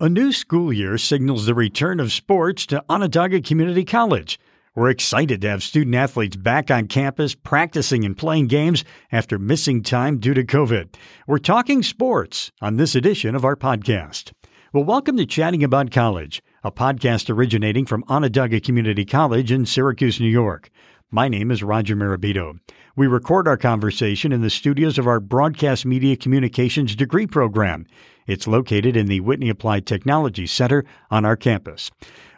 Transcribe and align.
A 0.00 0.08
new 0.08 0.30
school 0.30 0.72
year 0.72 0.96
signals 0.96 1.46
the 1.46 1.56
return 1.56 1.98
of 1.98 2.12
sports 2.12 2.66
to 2.66 2.84
Onondaga 2.88 3.40
Community 3.40 3.84
College. 3.84 4.38
We're 4.76 4.90
excited 4.90 5.40
to 5.40 5.48
have 5.48 5.64
student 5.64 5.96
athletes 5.96 6.36
back 6.36 6.70
on 6.70 6.86
campus 6.86 7.34
practicing 7.34 8.04
and 8.04 8.16
playing 8.16 8.46
games 8.46 8.84
after 9.10 9.40
missing 9.40 9.82
time 9.82 10.18
due 10.18 10.34
to 10.34 10.44
COVID. 10.44 10.94
We're 11.26 11.38
talking 11.38 11.82
sports 11.82 12.52
on 12.62 12.76
this 12.76 12.94
edition 12.94 13.34
of 13.34 13.44
our 13.44 13.56
podcast. 13.56 14.30
Well, 14.72 14.84
welcome 14.84 15.16
to 15.16 15.26
Chatting 15.26 15.64
About 15.64 15.90
College, 15.90 16.44
a 16.62 16.70
podcast 16.70 17.28
originating 17.28 17.84
from 17.84 18.04
Onondaga 18.06 18.60
Community 18.60 19.04
College 19.04 19.50
in 19.50 19.66
Syracuse, 19.66 20.20
New 20.20 20.28
York. 20.28 20.70
My 21.10 21.26
name 21.26 21.50
is 21.50 21.62
Roger 21.64 21.96
Mirabito. 21.96 22.60
We 22.94 23.08
record 23.08 23.48
our 23.48 23.56
conversation 23.56 24.30
in 24.30 24.42
the 24.42 24.50
studios 24.50 24.98
of 24.98 25.08
our 25.08 25.18
Broadcast 25.20 25.86
Media 25.86 26.16
Communications 26.16 26.94
degree 26.94 27.26
program. 27.26 27.86
It's 28.28 28.46
located 28.46 28.94
in 28.94 29.06
the 29.06 29.20
Whitney 29.20 29.48
Applied 29.48 29.86
Technology 29.86 30.46
Center 30.46 30.84
on 31.10 31.24
our 31.24 31.34
campus. 31.34 31.90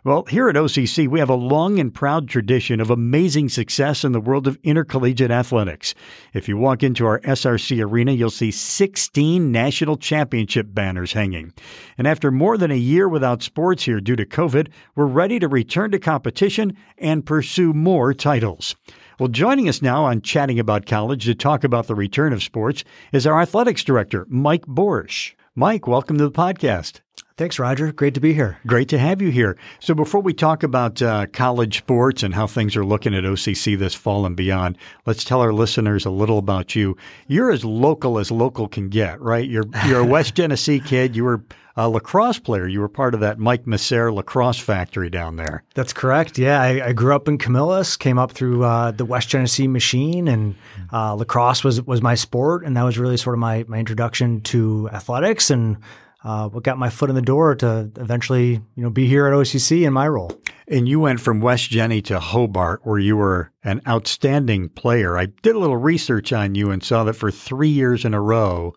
Well, 0.02 0.24
here 0.24 0.48
at 0.48 0.54
OCC, 0.54 1.06
we 1.08 1.18
have 1.18 1.28
a 1.28 1.34
long 1.34 1.78
and 1.78 1.92
proud 1.92 2.26
tradition 2.26 2.80
of 2.80 2.88
amazing 2.88 3.50
success 3.50 4.02
in 4.02 4.12
the 4.12 4.20
world 4.20 4.46
of 4.46 4.58
intercollegiate 4.62 5.30
athletics. 5.30 5.94
If 6.32 6.48
you 6.48 6.56
walk 6.56 6.82
into 6.82 7.04
our 7.04 7.20
SRC 7.20 7.84
arena, 7.84 8.12
you'll 8.12 8.30
see 8.30 8.50
16 8.50 9.52
national 9.52 9.98
championship 9.98 10.68
banners 10.70 11.12
hanging. 11.12 11.52
And 11.98 12.06
after 12.06 12.30
more 12.30 12.56
than 12.56 12.70
a 12.70 12.76
year 12.76 13.10
without 13.10 13.42
sports 13.42 13.82
here 13.82 14.00
due 14.00 14.16
to 14.16 14.24
COVID, 14.24 14.68
we're 14.94 15.04
ready 15.04 15.38
to 15.38 15.48
return 15.48 15.90
to 15.90 15.98
competition 15.98 16.74
and 16.96 17.26
pursue 17.26 17.74
more 17.74 18.14
titles. 18.14 18.76
Well, 19.18 19.28
joining 19.28 19.68
us 19.68 19.82
now 19.82 20.04
on 20.04 20.22
Chatting 20.22 20.58
About 20.58 20.86
College 20.86 21.26
to 21.26 21.34
talk 21.34 21.62
about 21.62 21.88
the 21.88 21.94
return 21.94 22.32
of 22.32 22.42
sports 22.42 22.84
is 23.12 23.26
our 23.26 23.38
athletics 23.38 23.84
director, 23.84 24.24
Mike 24.30 24.64
Borsch. 24.66 25.34
Mike, 25.56 25.88
welcome 25.88 26.16
to 26.16 26.22
the 26.22 26.30
podcast. 26.30 27.00
Thanks, 27.40 27.58
Roger. 27.58 27.90
Great 27.90 28.12
to 28.12 28.20
be 28.20 28.34
here. 28.34 28.58
Great 28.66 28.90
to 28.90 28.98
have 28.98 29.22
you 29.22 29.30
here. 29.30 29.56
So, 29.78 29.94
before 29.94 30.20
we 30.20 30.34
talk 30.34 30.62
about 30.62 31.00
uh, 31.00 31.24
college 31.32 31.78
sports 31.78 32.22
and 32.22 32.34
how 32.34 32.46
things 32.46 32.76
are 32.76 32.84
looking 32.84 33.14
at 33.14 33.24
OCC 33.24 33.78
this 33.78 33.94
fall 33.94 34.26
and 34.26 34.36
beyond, 34.36 34.76
let's 35.06 35.24
tell 35.24 35.40
our 35.40 35.54
listeners 35.54 36.04
a 36.04 36.10
little 36.10 36.36
about 36.36 36.76
you. 36.76 36.98
You're 37.28 37.50
as 37.50 37.64
local 37.64 38.18
as 38.18 38.30
local 38.30 38.68
can 38.68 38.90
get, 38.90 39.18
right? 39.22 39.48
You're 39.48 39.64
you're 39.86 40.00
a 40.00 40.04
West 40.16 40.34
Genesee 40.34 40.80
kid. 40.80 41.16
You 41.16 41.24
were 41.24 41.42
a 41.76 41.88
lacrosse 41.88 42.38
player. 42.38 42.68
You 42.68 42.80
were 42.80 42.90
part 42.90 43.14
of 43.14 43.20
that 43.20 43.38
Mike 43.38 43.64
Messere 43.64 44.12
lacrosse 44.12 44.58
factory 44.58 45.08
down 45.08 45.36
there. 45.36 45.64
That's 45.74 45.94
correct. 45.94 46.36
Yeah, 46.36 46.60
I, 46.60 46.88
I 46.88 46.92
grew 46.92 47.14
up 47.14 47.26
in 47.26 47.38
Camillus, 47.38 47.96
came 47.96 48.18
up 48.18 48.32
through 48.32 48.64
uh, 48.64 48.90
the 48.90 49.06
West 49.06 49.30
Genesee 49.30 49.66
machine, 49.66 50.28
and 50.28 50.56
uh, 50.92 51.14
lacrosse 51.14 51.64
was 51.64 51.80
was 51.80 52.02
my 52.02 52.16
sport, 52.16 52.66
and 52.66 52.76
that 52.76 52.82
was 52.82 52.98
really 52.98 53.16
sort 53.16 53.34
of 53.34 53.38
my 53.38 53.64
my 53.66 53.78
introduction 53.78 54.42
to 54.42 54.90
athletics 54.92 55.48
and 55.48 55.78
uh, 56.22 56.48
what 56.48 56.64
got 56.64 56.78
my 56.78 56.90
foot 56.90 57.08
in 57.08 57.16
the 57.16 57.22
door 57.22 57.54
to 57.56 57.90
eventually, 57.96 58.52
you 58.52 58.82
know, 58.82 58.90
be 58.90 59.06
here 59.06 59.26
at 59.26 59.32
OCC 59.32 59.86
in 59.86 59.92
my 59.92 60.06
role. 60.06 60.32
And 60.68 60.88
you 60.88 61.00
went 61.00 61.20
from 61.20 61.40
West 61.40 61.70
Jenny 61.70 62.00
to 62.02 62.20
Hobart, 62.20 62.80
where 62.84 62.98
you 62.98 63.16
were 63.16 63.50
an 63.64 63.80
outstanding 63.88 64.68
player. 64.68 65.18
I 65.18 65.26
did 65.26 65.56
a 65.56 65.58
little 65.58 65.76
research 65.76 66.32
on 66.32 66.54
you 66.54 66.70
and 66.70 66.82
saw 66.82 67.04
that 67.04 67.14
for 67.14 67.30
three 67.30 67.68
years 67.68 68.04
in 68.04 68.14
a 68.14 68.20
row, 68.20 68.74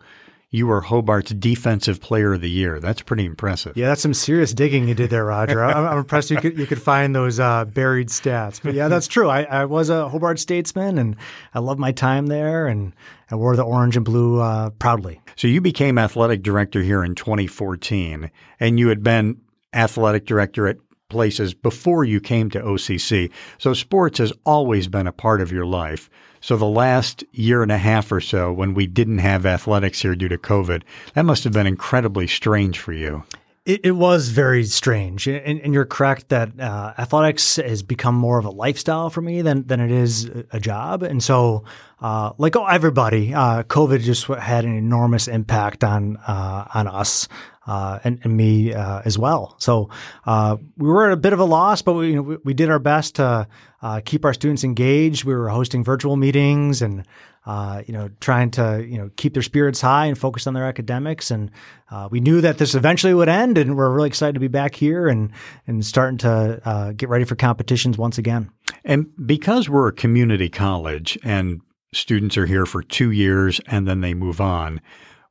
you 0.53 0.67
were 0.67 0.81
Hobart's 0.81 1.31
Defensive 1.31 1.99
Player 1.99 2.33
of 2.33 2.41
the 2.41 2.49
Year. 2.49 2.79
That's 2.79 3.01
pretty 3.01 3.25
impressive. 3.25 3.75
Yeah, 3.75 3.87
that's 3.87 4.03
some 4.03 4.13
serious 4.13 4.53
digging 4.53 4.87
you 4.87 4.93
did 4.93 5.09
there, 5.09 5.25
Roger. 5.25 5.63
I'm, 5.63 5.87
I'm, 5.87 5.97
impressed 5.97 6.29
you 6.29 6.37
could 6.37 6.59
you 6.59 6.67
could 6.67 6.81
find 6.81 7.15
those 7.15 7.39
uh, 7.39 7.65
buried 7.65 8.09
stats. 8.09 8.61
But 8.61 8.75
yeah, 8.75 8.87
that's 8.87 9.07
true. 9.07 9.29
I, 9.29 9.43
I, 9.43 9.65
was 9.65 9.89
a 9.89 10.07
Hobart 10.07 10.37
statesman, 10.37 10.99
and 10.99 11.15
I 11.55 11.59
love 11.59 11.79
my 11.79 11.91
time 11.91 12.27
there, 12.27 12.67
and 12.67 12.93
I 13.31 13.35
wore 13.35 13.55
the 13.55 13.63
orange 13.63 13.97
and 13.97 14.05
blue 14.05 14.39
uh, 14.39 14.69
proudly. 14.69 15.19
So 15.35 15.47
you 15.47 15.59
became 15.59 15.97
athletic 15.97 16.43
director 16.43 16.83
here 16.83 17.03
in 17.03 17.15
2014, 17.15 18.29
and 18.59 18.79
you 18.79 18.89
had 18.89 19.01
been 19.01 19.41
athletic 19.73 20.27
director 20.27 20.67
at 20.67 20.77
places 21.13 21.53
before 21.53 22.03
you 22.03 22.19
came 22.19 22.49
to 22.49 22.59
OCC. 22.59 23.31
So 23.57 23.73
sports 23.73 24.17
has 24.17 24.33
always 24.45 24.89
been 24.89 25.07
a 25.07 25.13
part 25.13 25.39
of 25.39 25.51
your 25.51 25.65
life. 25.65 26.09
So 26.41 26.57
the 26.57 26.65
last 26.65 27.23
year 27.31 27.63
and 27.63 27.71
a 27.71 27.77
half 27.77 28.11
or 28.11 28.19
so, 28.19 28.51
when 28.51 28.73
we 28.73 28.85
didn't 28.85 29.19
have 29.19 29.45
athletics 29.45 30.01
here 30.01 30.13
due 30.13 30.27
to 30.27 30.37
COVID, 30.37 30.83
that 31.13 31.23
must 31.23 31.45
have 31.45 31.53
been 31.53 31.67
incredibly 31.67 32.27
strange 32.27 32.79
for 32.79 32.91
you. 32.91 33.23
It, 33.65 33.85
it 33.85 33.91
was 33.91 34.27
very 34.27 34.65
strange, 34.65 35.25
and, 35.25 35.61
and 35.61 35.73
you're 35.73 35.85
correct 35.85 36.27
that 36.29 36.59
uh, 36.59 36.93
athletics 36.97 37.55
has 37.55 37.81
become 37.81 38.13
more 38.13 38.37
of 38.37 38.43
a 38.43 38.49
lifestyle 38.49 39.09
for 39.09 39.21
me 39.21 39.41
than 39.41 39.65
than 39.67 39.79
it 39.79 39.89
is 39.89 40.29
a 40.51 40.59
job. 40.59 41.01
And 41.01 41.23
so, 41.23 41.63
uh, 42.01 42.33
like 42.37 42.57
everybody, 42.57 43.33
uh, 43.33 43.63
COVID 43.63 44.01
just 44.01 44.25
had 44.25 44.65
an 44.65 44.75
enormous 44.75 45.29
impact 45.29 45.85
on 45.85 46.17
uh, 46.17 46.67
on 46.73 46.89
us 46.89 47.29
uh, 47.65 47.99
and, 48.03 48.19
and, 48.23 48.35
me 48.35 48.73
uh, 48.73 49.01
as 49.05 49.17
well. 49.17 49.55
So 49.59 49.89
uh, 50.25 50.57
we 50.77 50.89
were 50.89 51.07
at 51.07 51.13
a 51.13 51.17
bit 51.17 51.33
of 51.33 51.39
a 51.39 51.45
loss, 51.45 51.81
but 51.81 51.93
we, 51.93 52.09
you 52.09 52.15
know, 52.15 52.21
we, 52.21 52.37
we 52.43 52.53
did 52.53 52.69
our 52.69 52.79
best 52.79 53.15
to 53.15 53.47
uh, 53.81 54.01
keep 54.03 54.25
our 54.25 54.33
students 54.33 54.63
engaged. 54.63 55.23
We 55.23 55.33
were 55.33 55.49
hosting 55.49 55.83
virtual 55.83 56.15
meetings 56.17 56.81
and 56.81 57.05
uh, 57.45 57.83
you 57.85 57.93
know 57.93 58.09
trying 58.21 58.51
to 58.51 58.85
you 58.87 58.97
know 58.97 59.09
keep 59.17 59.33
their 59.33 59.43
spirits 59.43 59.81
high 59.81 60.05
and 60.05 60.17
focus 60.17 60.47
on 60.47 60.53
their 60.53 60.65
academics. 60.65 61.31
And 61.31 61.51
uh, 61.91 62.07
we 62.11 62.19
knew 62.19 62.41
that 62.41 62.57
this 62.57 62.75
eventually 62.75 63.13
would 63.13 63.29
end, 63.29 63.57
and 63.57 63.75
we're 63.75 63.91
really 63.91 64.07
excited 64.07 64.33
to 64.33 64.39
be 64.39 64.47
back 64.47 64.75
here 64.75 65.07
and 65.07 65.31
and 65.67 65.85
starting 65.85 66.17
to 66.19 66.93
get 66.97 67.09
ready 67.09 67.25
for 67.25 67.35
competitions 67.35 67.97
once 67.97 68.17
again. 68.17 68.49
And 68.85 69.07
because 69.25 69.69
we're 69.69 69.87
a 69.87 69.93
community 69.93 70.49
college 70.49 71.17
and 71.23 71.61
students 71.93 72.37
are 72.37 72.45
here 72.45 72.65
for 72.65 72.81
two 72.81 73.11
years 73.11 73.61
and 73.67 73.87
then 73.87 74.01
they 74.01 74.13
move 74.13 74.41
on 74.41 74.81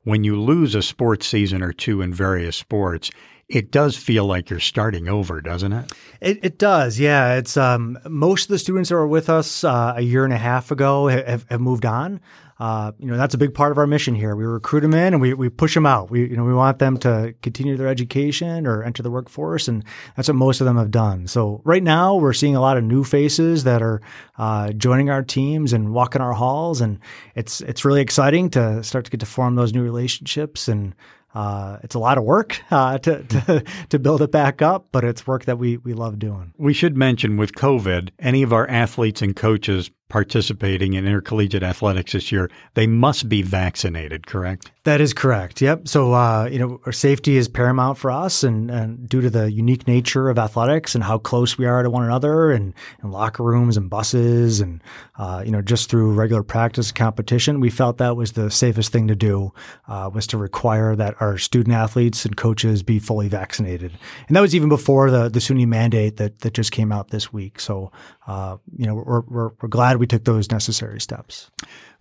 when 0.03 0.23
you 0.23 0.39
lose 0.39 0.75
a 0.75 0.81
sports 0.81 1.27
season 1.27 1.61
or 1.61 1.73
two 1.73 2.01
in 2.01 2.13
various 2.13 2.55
sports, 2.55 3.09
it 3.49 3.71
does 3.71 3.95
feel 3.97 4.25
like 4.25 4.49
you're 4.49 4.59
starting 4.59 5.07
over, 5.07 5.41
doesn't 5.41 5.73
it? 5.73 5.91
It, 6.21 6.39
it 6.43 6.57
does, 6.57 6.99
yeah. 6.99 7.35
It's 7.35 7.57
um, 7.57 7.99
most 8.07 8.43
of 8.43 8.49
the 8.49 8.59
students 8.59 8.89
that 8.89 8.95
were 8.95 9.07
with 9.07 9.29
us 9.29 9.63
uh, 9.63 9.93
a 9.95 10.01
year 10.01 10.23
and 10.23 10.33
a 10.33 10.37
half 10.37 10.71
ago 10.71 11.07
have, 11.07 11.45
have 11.49 11.61
moved 11.61 11.85
on 11.85 12.19
uh, 12.59 12.91
you 12.99 13.07
know, 13.07 13.17
that's 13.17 13.33
a 13.33 13.37
big 13.37 13.53
part 13.53 13.71
of 13.71 13.77
our 13.77 13.87
mission 13.87 14.15
here. 14.15 14.35
We 14.35 14.45
recruit 14.45 14.81
them 14.81 14.93
in 14.93 15.13
and 15.13 15.21
we, 15.21 15.33
we 15.33 15.49
push 15.49 15.73
them 15.73 15.85
out. 15.85 16.11
We, 16.11 16.29
you 16.29 16.37
know, 16.37 16.43
we 16.43 16.53
want 16.53 16.79
them 16.79 16.97
to 16.99 17.33
continue 17.41 17.75
their 17.77 17.87
education 17.87 18.67
or 18.67 18.83
enter 18.83 19.01
the 19.01 19.11
workforce. 19.11 19.67
And 19.67 19.83
that's 20.15 20.27
what 20.27 20.35
most 20.35 20.61
of 20.61 20.65
them 20.65 20.77
have 20.77 20.91
done. 20.91 21.27
So 21.27 21.61
right 21.63 21.83
now 21.83 22.15
we're 22.15 22.33
seeing 22.33 22.55
a 22.55 22.61
lot 22.61 22.77
of 22.77 22.83
new 22.83 23.03
faces 23.03 23.63
that 23.63 23.81
are, 23.81 24.01
uh, 24.37 24.71
joining 24.73 25.09
our 25.09 25.23
teams 25.23 25.73
and 25.73 25.93
walking 25.93 26.21
our 26.21 26.33
halls. 26.33 26.81
And 26.81 26.99
it's, 27.35 27.61
it's 27.61 27.85
really 27.85 28.01
exciting 28.01 28.49
to 28.51 28.83
start 28.83 29.05
to 29.05 29.11
get 29.11 29.19
to 29.21 29.25
form 29.25 29.55
those 29.55 29.73
new 29.73 29.83
relationships 29.83 30.67
and, 30.67 30.95
uh, 31.35 31.79
it's 31.81 31.95
a 31.95 31.99
lot 31.99 32.17
of 32.17 32.23
work 32.23 32.61
uh, 32.71 32.97
to, 32.99 33.23
to, 33.23 33.63
to 33.89 33.99
build 33.99 34.21
it 34.21 34.31
back 34.31 34.61
up, 34.61 34.89
but 34.91 35.03
it's 35.03 35.25
work 35.25 35.45
that 35.45 35.57
we 35.57 35.77
we 35.77 35.93
love 35.93 36.19
doing. 36.19 36.53
We 36.57 36.73
should 36.73 36.95
mention 36.95 37.37
with 37.37 37.53
COVID, 37.53 38.09
any 38.19 38.43
of 38.43 38.53
our 38.53 38.69
athletes 38.69 39.21
and 39.21 39.35
coaches 39.35 39.89
participating 40.13 40.93
in 40.93 41.07
intercollegiate 41.07 41.63
athletics 41.63 42.11
this 42.11 42.31
year, 42.31 42.47
they 42.75 42.85
must 42.85 43.27
be 43.27 43.41
vaccinated, 43.41 44.27
correct? 44.27 44.71
That 44.83 45.01
is 45.01 45.11
correct. 45.11 45.59
Yep. 45.59 45.87
So, 45.87 46.13
uh, 46.13 46.45
you 46.51 46.59
know, 46.59 46.79
our 46.85 46.91
safety 46.91 47.35
is 47.35 47.47
paramount 47.47 47.97
for 47.97 48.11
us, 48.11 48.43
and, 48.43 48.69
and, 48.69 49.09
due 49.09 49.21
to 49.21 49.29
the 49.31 49.51
unique 49.51 49.87
nature 49.87 50.29
of 50.29 50.37
athletics 50.37 50.93
and 50.93 51.03
how 51.03 51.17
close 51.17 51.57
we 51.57 51.65
are 51.65 51.81
to 51.81 51.89
one 51.89 52.03
another, 52.03 52.51
and, 52.51 52.75
and 53.01 53.11
locker 53.11 53.41
rooms 53.41 53.75
and 53.75 53.89
buses, 53.89 54.59
and 54.61 54.83
uh, 55.17 55.41
you 55.43 55.51
know, 55.51 55.63
just 55.63 55.89
through 55.89 56.13
regular 56.13 56.43
practice 56.43 56.91
competition, 56.91 57.59
we 57.59 57.71
felt 57.71 57.97
that 57.97 58.15
was 58.15 58.33
the 58.33 58.51
safest 58.51 58.91
thing 58.91 59.07
to 59.07 59.15
do 59.15 59.51
uh, 59.87 60.11
was 60.13 60.27
to 60.27 60.37
require 60.37 60.95
that 60.95 61.15
our 61.21 61.39
student 61.39 61.75
athletes 61.75 62.23
and 62.23 62.37
coaches 62.37 62.83
be 62.83 62.99
fully 62.99 63.29
vaccinated, 63.29 63.97
and 64.27 64.35
that 64.35 64.41
was 64.41 64.53
even 64.53 64.69
before 64.69 65.09
the 65.09 65.27
the 65.27 65.39
SUNY 65.39 65.65
mandate 65.65 66.17
that 66.17 66.39
that 66.39 66.53
just 66.53 66.71
came 66.71 66.91
out 66.91 67.09
this 67.09 67.33
week. 67.33 67.59
So, 67.59 67.91
uh, 68.27 68.57
you 68.77 68.85
know, 68.85 68.95
we're, 68.95 69.21
we're, 69.21 69.49
we're 69.61 69.69
glad 69.69 69.97
we 69.97 70.07
took 70.07 70.23
those 70.23 70.49
necessary 70.51 71.01
steps. 71.01 71.51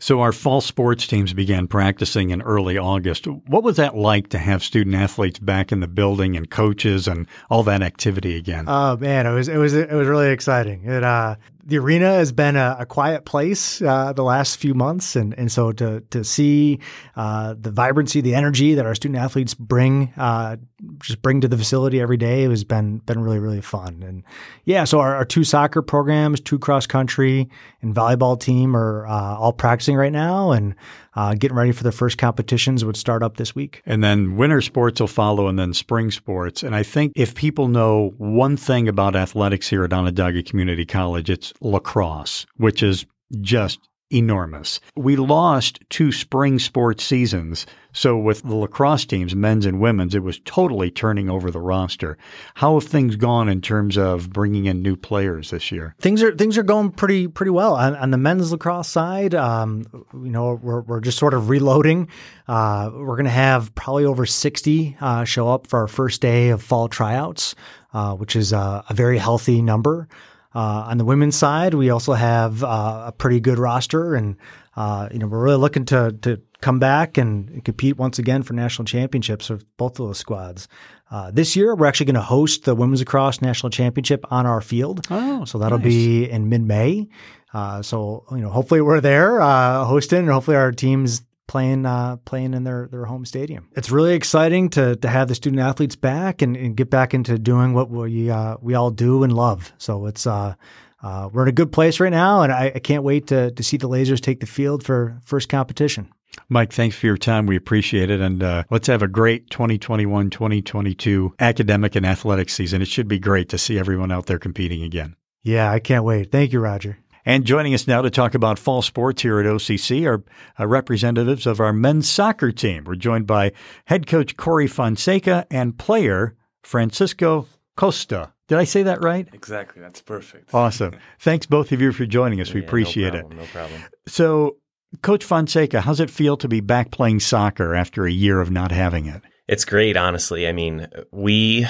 So 0.02 0.20
our 0.20 0.32
fall 0.32 0.60
sports 0.60 1.06
teams 1.06 1.32
began 1.32 1.68
practicing 1.68 2.30
in 2.30 2.42
early 2.42 2.76
August. 2.76 3.28
What 3.28 3.62
was 3.62 3.76
that 3.76 3.96
like 3.96 4.30
to 4.30 4.38
have 4.38 4.60
student 4.60 4.96
athletes 4.96 5.38
back 5.38 5.70
in 5.70 5.78
the 5.78 5.86
building 5.86 6.36
and 6.36 6.50
coaches 6.50 7.06
and 7.06 7.28
all 7.48 7.62
that 7.62 7.82
activity 7.82 8.36
again? 8.36 8.64
Oh 8.66 8.96
man, 8.96 9.28
it 9.28 9.32
was 9.32 9.46
it 9.46 9.58
was 9.58 9.74
it 9.74 9.92
was 9.92 10.08
really 10.08 10.30
exciting. 10.30 10.86
It 10.86 11.04
uh, 11.04 11.36
the 11.64 11.78
arena 11.78 12.14
has 12.14 12.32
been 12.32 12.56
a, 12.56 12.76
a 12.80 12.86
quiet 12.86 13.24
place 13.24 13.80
uh, 13.80 14.12
the 14.12 14.24
last 14.24 14.56
few 14.56 14.74
months, 14.74 15.14
and 15.14 15.32
and 15.38 15.50
so 15.50 15.72
to 15.72 16.00
to 16.10 16.24
see 16.24 16.80
uh, 17.14 17.54
the 17.58 17.70
vibrancy, 17.70 18.20
the 18.20 18.34
energy 18.34 18.74
that 18.74 18.84
our 18.84 18.94
student 18.94 19.20
athletes 19.20 19.54
bring, 19.54 20.12
uh, 20.16 20.56
just 20.98 21.22
bring 21.22 21.40
to 21.40 21.48
the 21.48 21.56
facility 21.56 22.00
every 22.00 22.16
day, 22.16 22.44
it 22.44 22.50
has 22.50 22.64
been 22.64 22.98
been 22.98 23.20
really 23.20 23.38
really 23.38 23.60
fun. 23.60 24.02
And 24.02 24.24
yeah, 24.64 24.84
so 24.84 24.98
our, 24.98 25.14
our 25.14 25.24
two 25.24 25.44
soccer 25.44 25.82
programs, 25.82 26.40
two 26.40 26.58
cross 26.58 26.86
country, 26.86 27.48
and 27.80 27.94
volleyball 27.94 28.38
team 28.38 28.76
are 28.76 29.06
uh, 29.06 29.36
all 29.36 29.52
practicing 29.52 29.91
right 29.96 30.12
now, 30.12 30.52
and 30.52 30.74
uh, 31.14 31.34
getting 31.34 31.56
ready 31.56 31.72
for 31.72 31.84
the 31.84 31.92
first 31.92 32.18
competitions 32.18 32.84
would 32.84 32.96
start 32.96 33.22
up 33.22 33.36
this 33.36 33.54
week. 33.54 33.82
And 33.86 34.02
then 34.02 34.36
winter 34.36 34.60
sports 34.60 35.00
will 35.00 35.08
follow, 35.08 35.48
and 35.48 35.58
then 35.58 35.74
spring 35.74 36.10
sports. 36.10 36.62
And 36.62 36.74
I 36.74 36.82
think 36.82 37.12
if 37.16 37.34
people 37.34 37.68
know 37.68 38.14
one 38.18 38.56
thing 38.56 38.88
about 38.88 39.16
athletics 39.16 39.68
here 39.68 39.84
at 39.84 39.92
Onondaga 39.92 40.42
Community 40.42 40.84
College, 40.84 41.30
it's 41.30 41.52
lacrosse, 41.60 42.46
which 42.56 42.82
is 42.82 43.06
just 43.40 43.78
enormous. 44.12 44.80
We 44.96 45.16
lost 45.16 45.80
two 45.88 46.12
spring 46.12 46.58
sports 46.58 47.04
seasons. 47.04 47.66
So 47.94 48.16
with 48.16 48.42
the 48.42 48.54
lacrosse 48.54 49.04
teams, 49.04 49.34
men's 49.34 49.66
and 49.66 49.78
women's, 49.78 50.14
it 50.14 50.22
was 50.22 50.40
totally 50.46 50.90
turning 50.90 51.28
over 51.28 51.50
the 51.50 51.60
roster. 51.60 52.16
How 52.54 52.80
have 52.80 52.88
things 52.88 53.16
gone 53.16 53.50
in 53.50 53.60
terms 53.60 53.98
of 53.98 54.30
bringing 54.30 54.64
in 54.64 54.80
new 54.80 54.96
players 54.96 55.50
this 55.50 55.70
year? 55.70 55.94
Things 56.00 56.22
are 56.22 56.34
things 56.34 56.56
are 56.56 56.62
going 56.62 56.90
pretty 56.90 57.28
pretty 57.28 57.50
well 57.50 57.74
on, 57.74 57.94
on 57.96 58.10
the 58.10 58.16
men's 58.16 58.50
lacrosse 58.50 58.88
side. 58.88 59.34
Um, 59.34 59.84
you 60.14 60.30
know, 60.30 60.58
we're 60.62 60.80
we're 60.80 61.00
just 61.00 61.18
sort 61.18 61.34
of 61.34 61.50
reloading. 61.50 62.08
Uh, 62.48 62.90
we're 62.94 63.16
going 63.16 63.24
to 63.24 63.30
have 63.30 63.74
probably 63.74 64.06
over 64.06 64.24
sixty 64.24 64.96
uh, 65.00 65.24
show 65.24 65.48
up 65.48 65.66
for 65.66 65.80
our 65.80 65.88
first 65.88 66.22
day 66.22 66.48
of 66.48 66.62
fall 66.62 66.88
tryouts, 66.88 67.54
uh, 67.92 68.14
which 68.14 68.36
is 68.36 68.54
a, 68.54 68.82
a 68.88 68.94
very 68.94 69.18
healthy 69.18 69.60
number. 69.60 70.08
Uh, 70.54 70.84
on 70.88 70.98
the 70.98 71.04
women's 71.04 71.36
side, 71.36 71.74
we 71.74 71.90
also 71.90 72.12
have 72.12 72.62
uh, 72.62 73.04
a 73.06 73.12
pretty 73.12 73.40
good 73.40 73.58
roster, 73.58 74.14
and 74.14 74.36
uh, 74.76 75.08
you 75.10 75.18
know 75.18 75.26
we're 75.26 75.42
really 75.42 75.58
looking 75.58 75.84
to 75.86 76.12
to 76.22 76.40
come 76.60 76.78
back 76.78 77.16
and 77.18 77.64
compete 77.64 77.96
once 77.96 78.18
again 78.18 78.42
for 78.42 78.52
national 78.52 78.84
championships 78.84 79.50
with 79.50 79.64
both 79.76 79.98
of 79.98 80.06
those 80.06 80.18
squads. 80.18 80.68
Uh, 81.10 81.30
this 81.30 81.56
year, 81.56 81.74
we're 81.74 81.86
actually 81.86 82.06
going 82.06 82.14
to 82.14 82.22
host 82.22 82.64
the 82.64 82.74
women's 82.74 83.00
lacrosse 83.00 83.42
national 83.42 83.70
championship 83.70 84.24
on 84.30 84.46
our 84.46 84.60
field. 84.60 85.06
Oh, 85.10 85.44
so 85.44 85.58
that'll 85.58 85.78
nice. 85.78 85.86
be 85.86 86.30
in 86.30 86.48
mid 86.48 86.62
May. 86.62 87.08
Uh, 87.52 87.82
so 87.82 88.24
you 88.30 88.38
know, 88.38 88.48
hopefully 88.48 88.80
we're 88.80 89.00
there 89.00 89.40
uh, 89.40 89.84
hosting, 89.84 90.20
and 90.20 90.30
hopefully 90.30 90.56
our 90.56 90.72
teams 90.72 91.22
playing 91.52 91.84
uh, 91.84 92.16
playing 92.24 92.54
in 92.54 92.64
their 92.64 92.88
their 92.90 93.04
home 93.04 93.26
stadium. 93.26 93.68
It's 93.76 93.90
really 93.90 94.14
exciting 94.14 94.70
to 94.70 94.96
to 94.96 95.08
have 95.08 95.28
the 95.28 95.34
student 95.34 95.60
athletes 95.60 95.96
back 95.96 96.40
and, 96.40 96.56
and 96.56 96.74
get 96.74 96.88
back 96.88 97.12
into 97.12 97.38
doing 97.38 97.74
what 97.74 97.90
we 97.90 98.30
uh, 98.30 98.56
we 98.62 98.72
all 98.72 98.90
do 98.90 99.22
and 99.22 99.34
love. 99.34 99.70
So 99.76 100.06
it's 100.06 100.26
uh, 100.26 100.54
uh, 101.02 101.28
we're 101.30 101.42
in 101.42 101.48
a 101.48 101.52
good 101.52 101.70
place 101.70 102.00
right 102.00 102.10
now, 102.10 102.40
and 102.40 102.50
I, 102.50 102.72
I 102.74 102.78
can't 102.78 103.04
wait 103.04 103.26
to 103.26 103.50
to 103.50 103.62
see 103.62 103.76
the 103.76 103.86
Lazers 103.86 104.22
take 104.22 104.40
the 104.40 104.46
field 104.46 104.82
for 104.82 105.20
first 105.24 105.50
competition. 105.50 106.08
Mike, 106.48 106.72
thanks 106.72 106.96
for 106.96 107.04
your 107.04 107.18
time. 107.18 107.44
We 107.44 107.56
appreciate 107.56 108.08
it. 108.08 108.22
And 108.22 108.42
uh, 108.42 108.64
let's 108.70 108.86
have 108.86 109.02
a 109.02 109.08
great 109.08 109.50
2021 109.50 110.30
2022 110.30 111.34
academic 111.38 111.94
and 111.94 112.06
athletic 112.06 112.48
season. 112.48 112.80
It 112.80 112.88
should 112.88 113.08
be 113.08 113.18
great 113.18 113.50
to 113.50 113.58
see 113.58 113.78
everyone 113.78 114.10
out 114.10 114.24
there 114.24 114.38
competing 114.38 114.82
again. 114.82 115.16
Yeah, 115.42 115.70
I 115.70 115.80
can't 115.80 116.04
wait. 116.04 116.32
Thank 116.32 116.54
you, 116.54 116.60
Roger. 116.60 116.96
And 117.24 117.44
joining 117.44 117.72
us 117.72 117.86
now 117.86 118.02
to 118.02 118.10
talk 118.10 118.34
about 118.34 118.58
fall 118.58 118.82
sports 118.82 119.22
here 119.22 119.38
at 119.38 119.46
OCC 119.46 120.06
are 120.08 120.24
uh, 120.58 120.66
representatives 120.66 121.46
of 121.46 121.60
our 121.60 121.72
men's 121.72 122.08
soccer 122.08 122.50
team. 122.50 122.84
We're 122.84 122.96
joined 122.96 123.26
by 123.28 123.52
head 123.84 124.06
coach 124.08 124.36
Corey 124.36 124.66
Fonseca 124.66 125.46
and 125.50 125.78
player 125.78 126.34
Francisco 126.64 127.46
Costa. 127.76 128.32
Did 128.48 128.58
I 128.58 128.64
say 128.64 128.82
that 128.82 129.02
right? 129.02 129.28
Exactly. 129.32 129.80
That's 129.80 130.00
perfect. 130.02 130.52
Awesome. 130.52 130.94
Thanks 131.20 131.46
both 131.46 131.70
of 131.72 131.80
you 131.80 131.92
for 131.92 132.06
joining 132.06 132.40
us. 132.40 132.52
We 132.52 132.60
Yeah, 132.60 132.66
appreciate 132.66 133.12
no 133.14 133.18
it. 133.20 133.22
problem, 133.22 133.38
No 133.38 133.46
problem. 133.46 133.82
So, 134.08 134.56
Coach 135.00 135.24
Fonseca, 135.24 135.80
how's 135.80 136.00
it 136.00 136.10
feel 136.10 136.36
to 136.38 136.48
be 136.48 136.60
back 136.60 136.90
playing 136.90 137.20
soccer 137.20 137.74
after 137.74 138.04
a 138.04 138.10
year 138.12 138.40
of 138.40 138.50
not 138.50 138.72
having 138.72 139.06
it? 139.06 139.22
It's 139.48 139.64
great, 139.64 139.96
honestly. 139.96 140.46
I 140.46 140.52
mean, 140.52 140.86
we 141.12 141.66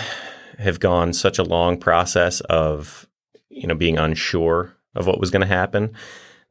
have 0.59 0.81
gone 0.81 1.13
such 1.13 1.39
a 1.39 1.45
long 1.45 1.79
process 1.79 2.41
of, 2.43 3.07
you 3.49 3.67
know, 3.69 3.75
being 3.77 3.97
unsure 3.99 4.75
of 4.95 5.07
what 5.07 5.21
was 5.21 5.31
going 5.31 5.41
to 5.41 5.47
happen 5.47 5.95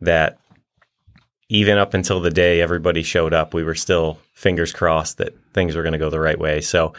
that 0.02 0.40
even 1.52 1.78
up 1.78 1.94
until 1.94 2.22
the 2.22 2.32
day 2.32 2.62
everybody 2.62 3.04
showed 3.04 3.34
up, 3.34 3.54
we 3.54 3.64
were 3.64 3.76
still 3.76 4.18
fingers 4.34 4.72
crossed 4.72 5.18
that 5.18 5.36
things 5.54 5.76
were 5.76 5.84
going 5.84 5.92
to 5.92 6.00
go 6.00 6.10
the 6.10 6.20
right 6.20 6.40
way. 6.40 6.62
So, 6.62 6.94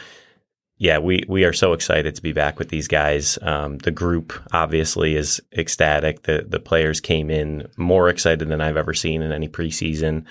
yeah, 0.77 0.99
we 0.99 1.23
we 1.27 1.43
are 1.43 1.53
so 1.53 1.73
excited 1.73 2.13
to 2.15 2.21
be 2.21 2.33
back 2.33 2.59
with 2.59 2.69
these 2.69 2.87
guys. 2.87 3.39
Um, 3.41 3.79
the 3.79 3.91
group 3.91 4.33
obviously 4.51 5.15
is 5.15 5.41
ecstatic. 5.57 6.23
The 6.23 6.45
the 6.47 6.59
players 6.59 6.99
came 6.99 7.31
in 7.31 7.67
more 7.77 8.09
excited 8.09 8.47
than 8.47 8.61
I've 8.61 8.77
ever 8.77 8.93
seen 8.93 9.23
in 9.23 9.31
any 9.31 9.47
preseason. 9.47 10.25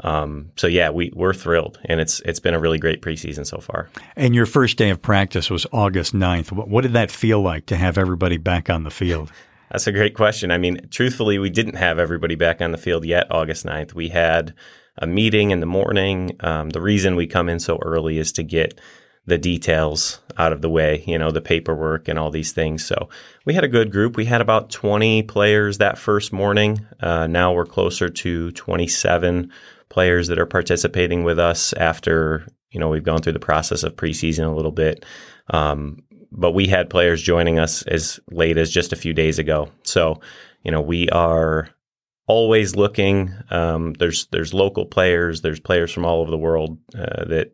Um, 0.00 0.50
so 0.56 0.66
yeah, 0.66 0.90
we 0.90 1.10
we're 1.14 1.32
thrilled, 1.34 1.78
and 1.86 1.98
it's 1.98 2.20
it's 2.20 2.40
been 2.40 2.54
a 2.54 2.60
really 2.60 2.78
great 2.78 3.00
preseason 3.00 3.46
so 3.46 3.58
far. 3.58 3.88
And 4.16 4.34
your 4.34 4.46
first 4.46 4.76
day 4.76 4.90
of 4.90 5.00
practice 5.00 5.48
was 5.48 5.66
August 5.72 6.14
9th. 6.14 6.52
What, 6.52 6.68
what 6.68 6.82
did 6.82 6.92
that 6.92 7.10
feel 7.10 7.40
like 7.40 7.66
to 7.66 7.76
have 7.76 7.96
everybody 7.96 8.36
back 8.36 8.68
on 8.68 8.84
the 8.84 8.90
field? 8.90 9.32
That's 9.72 9.86
a 9.86 9.92
great 9.92 10.14
question. 10.14 10.50
I 10.50 10.58
mean, 10.58 10.86
truthfully, 10.90 11.38
we 11.38 11.48
didn't 11.48 11.76
have 11.76 11.98
everybody 11.98 12.34
back 12.34 12.60
on 12.60 12.72
the 12.72 12.78
field 12.78 13.06
yet 13.06 13.26
August 13.30 13.64
9th. 13.64 13.94
We 13.94 14.10
had 14.10 14.52
a 14.98 15.06
meeting 15.06 15.50
in 15.50 15.60
the 15.60 15.66
morning. 15.66 16.36
Um, 16.40 16.68
the 16.68 16.80
reason 16.82 17.16
we 17.16 17.26
come 17.26 17.48
in 17.48 17.58
so 17.58 17.78
early 17.80 18.18
is 18.18 18.32
to 18.32 18.42
get 18.42 18.78
the 19.24 19.38
details 19.38 20.20
out 20.36 20.52
of 20.52 20.60
the 20.60 20.68
way, 20.68 21.02
you 21.06 21.18
know, 21.18 21.30
the 21.30 21.40
paperwork 21.40 22.08
and 22.08 22.18
all 22.18 22.30
these 22.30 22.52
things. 22.52 22.84
So 22.84 23.08
we 23.46 23.54
had 23.54 23.64
a 23.64 23.68
good 23.68 23.90
group. 23.90 24.14
We 24.14 24.26
had 24.26 24.42
about 24.42 24.68
20 24.68 25.22
players 25.22 25.78
that 25.78 25.96
first 25.96 26.34
morning. 26.34 26.84
Uh, 27.00 27.26
now 27.26 27.54
we're 27.54 27.64
closer 27.64 28.10
to 28.10 28.50
27 28.50 29.50
players 29.88 30.28
that 30.28 30.38
are 30.38 30.46
participating 30.46 31.24
with 31.24 31.38
us 31.38 31.72
after, 31.72 32.46
you 32.70 32.78
know, 32.78 32.90
we've 32.90 33.04
gone 33.04 33.22
through 33.22 33.32
the 33.32 33.38
process 33.38 33.84
of 33.84 33.96
preseason 33.96 34.44
a 34.44 34.54
little 34.54 34.72
bit. 34.72 35.06
Um, 35.48 36.02
but 36.32 36.52
we 36.52 36.66
had 36.66 36.90
players 36.90 37.22
joining 37.22 37.58
us 37.58 37.82
as 37.82 38.18
late 38.30 38.56
as 38.56 38.70
just 38.70 38.92
a 38.92 38.96
few 38.96 39.12
days 39.12 39.38
ago. 39.38 39.70
So, 39.84 40.20
you 40.64 40.70
know, 40.70 40.80
we 40.80 41.08
are 41.10 41.68
always 42.26 42.74
looking. 42.74 43.32
Um, 43.50 43.94
there's 43.94 44.26
there's 44.26 44.54
local 44.54 44.86
players, 44.86 45.42
there's 45.42 45.60
players 45.60 45.92
from 45.92 46.04
all 46.04 46.20
over 46.20 46.30
the 46.30 46.38
world 46.38 46.78
uh, 46.94 47.24
that 47.26 47.52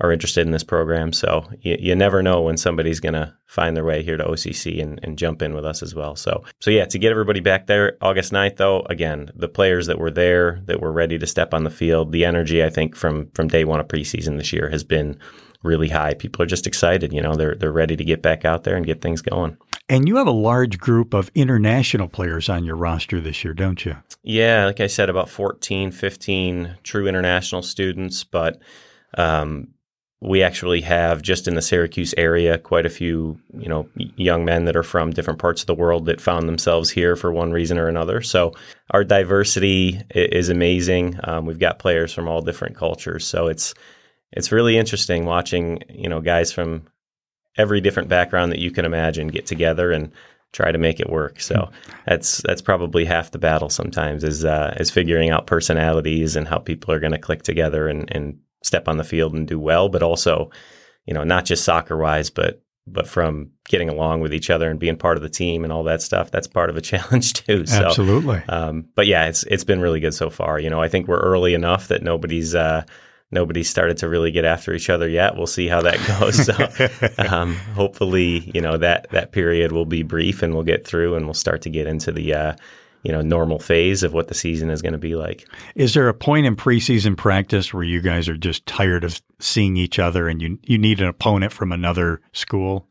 are 0.00 0.12
interested 0.12 0.44
in 0.44 0.50
this 0.50 0.64
program. 0.64 1.12
So 1.12 1.48
you, 1.60 1.76
you 1.78 1.94
never 1.94 2.20
know 2.22 2.42
when 2.42 2.56
somebody's 2.56 2.98
going 2.98 3.14
to 3.14 3.32
find 3.46 3.76
their 3.76 3.84
way 3.84 4.02
here 4.02 4.16
to 4.16 4.24
OCC 4.24 4.82
and, 4.82 4.98
and 5.04 5.16
jump 5.16 5.40
in 5.40 5.54
with 5.54 5.64
us 5.64 5.82
as 5.82 5.94
well. 5.94 6.16
So 6.16 6.44
so 6.60 6.70
yeah, 6.70 6.86
to 6.86 6.98
get 6.98 7.12
everybody 7.12 7.40
back 7.40 7.66
there 7.66 7.96
August 8.00 8.32
9th 8.32 8.56
though, 8.56 8.80
again, 8.82 9.30
the 9.36 9.48
players 9.48 9.86
that 9.86 9.98
were 9.98 10.10
there 10.10 10.62
that 10.64 10.80
were 10.80 10.92
ready 10.92 11.18
to 11.18 11.26
step 11.26 11.54
on 11.54 11.64
the 11.64 11.70
field, 11.70 12.10
the 12.10 12.24
energy 12.24 12.64
I 12.64 12.70
think 12.70 12.96
from 12.96 13.30
from 13.34 13.48
day 13.48 13.64
1 13.64 13.80
of 13.80 13.88
preseason 13.88 14.38
this 14.38 14.52
year 14.52 14.70
has 14.70 14.84
been 14.84 15.18
really 15.64 15.88
high. 15.88 16.14
People 16.14 16.42
are 16.42 16.46
just 16.46 16.66
excited, 16.66 17.12
you 17.12 17.20
know, 17.20 17.34
they're 17.34 17.54
they're 17.54 17.72
ready 17.72 17.96
to 17.96 18.04
get 18.04 18.22
back 18.22 18.44
out 18.44 18.64
there 18.64 18.76
and 18.76 18.86
get 18.86 19.00
things 19.00 19.22
going. 19.22 19.56
And 19.88 20.08
you 20.08 20.16
have 20.16 20.26
a 20.26 20.32
large 20.32 20.78
group 20.78 21.12
of 21.12 21.30
international 21.34 22.08
players 22.08 22.48
on 22.48 22.64
your 22.64 22.76
roster 22.76 23.20
this 23.20 23.44
year, 23.44 23.52
don't 23.52 23.84
you? 23.84 23.96
Yeah, 24.22 24.64
like 24.64 24.80
I 24.80 24.86
said, 24.86 25.10
about 25.10 25.28
14, 25.28 25.90
15 25.90 26.78
true 26.82 27.06
international 27.06 27.60
students, 27.62 28.24
but 28.24 28.62
um, 29.18 29.74
we 30.22 30.42
actually 30.42 30.80
have 30.80 31.20
just 31.20 31.46
in 31.46 31.54
the 31.54 31.60
Syracuse 31.60 32.14
area 32.16 32.56
quite 32.56 32.86
a 32.86 32.90
few, 32.90 33.38
you 33.58 33.68
know, 33.68 33.86
young 33.94 34.42
men 34.46 34.64
that 34.64 34.74
are 34.74 34.82
from 34.82 35.10
different 35.10 35.38
parts 35.38 35.60
of 35.60 35.66
the 35.66 35.74
world 35.74 36.06
that 36.06 36.18
found 36.18 36.48
themselves 36.48 36.88
here 36.88 37.14
for 37.14 37.30
one 37.30 37.52
reason 37.52 37.76
or 37.76 37.88
another. 37.88 38.22
So 38.22 38.54
our 38.92 39.04
diversity 39.04 40.00
is 40.14 40.48
amazing. 40.48 41.20
Um, 41.24 41.44
we've 41.44 41.58
got 41.58 41.78
players 41.78 42.10
from 42.14 42.26
all 42.26 42.40
different 42.40 42.74
cultures, 42.74 43.26
so 43.26 43.48
it's 43.48 43.74
it's 44.34 44.52
really 44.52 44.76
interesting 44.76 45.24
watching, 45.24 45.82
you 45.88 46.08
know, 46.08 46.20
guys 46.20 46.52
from 46.52 46.82
every 47.56 47.80
different 47.80 48.08
background 48.08 48.52
that 48.52 48.58
you 48.58 48.70
can 48.70 48.84
imagine 48.84 49.28
get 49.28 49.46
together 49.46 49.92
and 49.92 50.12
try 50.52 50.70
to 50.70 50.78
make 50.78 51.00
it 51.00 51.08
work. 51.08 51.40
So 51.40 51.70
that's 52.06 52.38
that's 52.38 52.62
probably 52.62 53.04
half 53.04 53.30
the 53.30 53.38
battle 53.38 53.70
sometimes 53.70 54.24
is 54.24 54.44
uh, 54.44 54.76
is 54.78 54.90
figuring 54.90 55.30
out 55.30 55.46
personalities 55.46 56.36
and 56.36 56.48
how 56.48 56.58
people 56.58 56.92
are 56.92 57.00
going 57.00 57.12
to 57.12 57.18
click 57.18 57.42
together 57.42 57.88
and, 57.88 58.10
and 58.14 58.38
step 58.62 58.88
on 58.88 58.96
the 58.96 59.04
field 59.04 59.34
and 59.34 59.46
do 59.46 59.58
well, 59.58 59.88
but 59.88 60.02
also, 60.02 60.50
you 61.06 61.14
know, 61.14 61.24
not 61.24 61.44
just 61.44 61.64
soccer 61.64 61.96
wise, 61.96 62.30
but 62.30 62.60
but 62.86 63.08
from 63.08 63.50
getting 63.68 63.88
along 63.88 64.20
with 64.20 64.34
each 64.34 64.50
other 64.50 64.68
and 64.70 64.78
being 64.78 64.96
part 64.96 65.16
of 65.16 65.22
the 65.22 65.28
team 65.28 65.64
and 65.64 65.72
all 65.72 65.84
that 65.84 66.02
stuff, 66.02 66.30
that's 66.30 66.46
part 66.46 66.70
of 66.70 66.76
a 66.76 66.80
challenge 66.92 67.34
too. 67.34 67.66
So, 67.66 67.86
Absolutely. 67.86 68.42
um, 68.48 68.88
but 68.94 69.06
yeah, 69.06 69.26
it's 69.26 69.44
it's 69.44 69.64
been 69.64 69.80
really 69.80 70.00
good 70.00 70.14
so 70.14 70.28
far. 70.28 70.58
You 70.58 70.70
know, 70.70 70.82
I 70.82 70.88
think 70.88 71.06
we're 71.06 71.20
early 71.20 71.54
enough 71.54 71.88
that 71.88 72.02
nobody's 72.02 72.54
uh, 72.54 72.84
nobody's 73.34 73.68
started 73.68 73.98
to 73.98 74.08
really 74.08 74.30
get 74.30 74.46
after 74.46 74.72
each 74.72 74.88
other 74.88 75.08
yet. 75.08 75.36
We'll 75.36 75.46
see 75.46 75.68
how 75.68 75.82
that 75.82 75.98
goes. 76.20 76.46
So, 76.46 77.28
um, 77.28 77.56
hopefully, 77.74 78.50
you 78.54 78.62
know 78.62 78.78
that 78.78 79.10
that 79.10 79.32
period 79.32 79.72
will 79.72 79.84
be 79.84 80.02
brief 80.02 80.42
and 80.42 80.54
we'll 80.54 80.62
get 80.62 80.86
through 80.86 81.16
and 81.16 81.26
we'll 81.26 81.34
start 81.34 81.60
to 81.62 81.70
get 81.70 81.86
into 81.86 82.12
the 82.12 82.32
uh, 82.32 82.54
you 83.02 83.12
know 83.12 83.20
normal 83.20 83.58
phase 83.58 84.02
of 84.02 84.14
what 84.14 84.28
the 84.28 84.34
season 84.34 84.70
is 84.70 84.80
going 84.80 84.92
to 84.92 84.98
be 84.98 85.14
like. 85.14 85.46
Is 85.74 85.92
there 85.92 86.08
a 86.08 86.14
point 86.14 86.46
in 86.46 86.56
preseason 86.56 87.16
practice 87.16 87.74
where 87.74 87.84
you 87.84 88.00
guys 88.00 88.28
are 88.28 88.36
just 88.36 88.64
tired 88.64 89.04
of 89.04 89.20
seeing 89.40 89.76
each 89.76 89.98
other 89.98 90.28
and 90.28 90.40
you 90.40 90.58
you 90.62 90.78
need 90.78 91.00
an 91.00 91.08
opponent 91.08 91.52
from 91.52 91.72
another 91.72 92.22
school? 92.32 92.88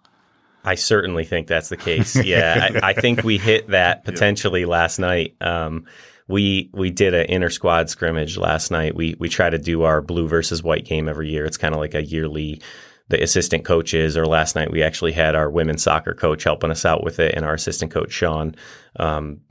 I 0.66 0.76
certainly 0.76 1.26
think 1.26 1.48
that's 1.48 1.70
the 1.70 1.78
case. 1.78 2.16
Yeah, 2.16 2.70
I, 2.82 2.92
I 2.92 2.94
think 2.94 3.24
we 3.24 3.38
hit 3.38 3.68
that 3.70 4.06
potentially 4.06 4.66
last 4.66 4.98
night. 4.98 5.36
Um, 5.42 5.86
we 6.34 6.70
we 6.74 6.90
did 6.90 7.14
an 7.14 7.28
inter 7.28 7.50
squad 7.50 7.90
scrimmage 7.90 8.38
last 8.38 8.72
night. 8.72 8.96
We 8.96 9.16
we 9.20 9.30
try 9.30 9.50
to 9.50 9.58
do 9.60 9.84
our 9.84 10.02
blue 10.02 10.28
versus 10.28 10.64
white 10.64 10.84
game 10.86 11.08
every 11.08 11.30
year. 11.30 11.46
It's 11.46 11.58
kind 11.58 11.74
of 11.74 11.80
like 11.80 11.94
a 11.94 12.04
yearly. 12.04 12.62
The 13.10 13.22
assistant 13.22 13.66
coaches, 13.66 14.16
or 14.18 14.26
last 14.26 14.56
night 14.56 14.72
we 14.72 14.82
actually 14.82 15.12
had 15.12 15.36
our 15.36 15.50
women's 15.50 15.84
soccer 15.84 16.14
coach 16.14 16.44
helping 16.46 16.72
us 16.72 16.86
out 16.86 17.04
with 17.04 17.20
it, 17.20 17.36
and 17.36 17.46
our 17.46 17.54
assistant 17.54 17.92
coach 17.92 18.12
Sean. 18.12 18.56
Um, 18.96 19.42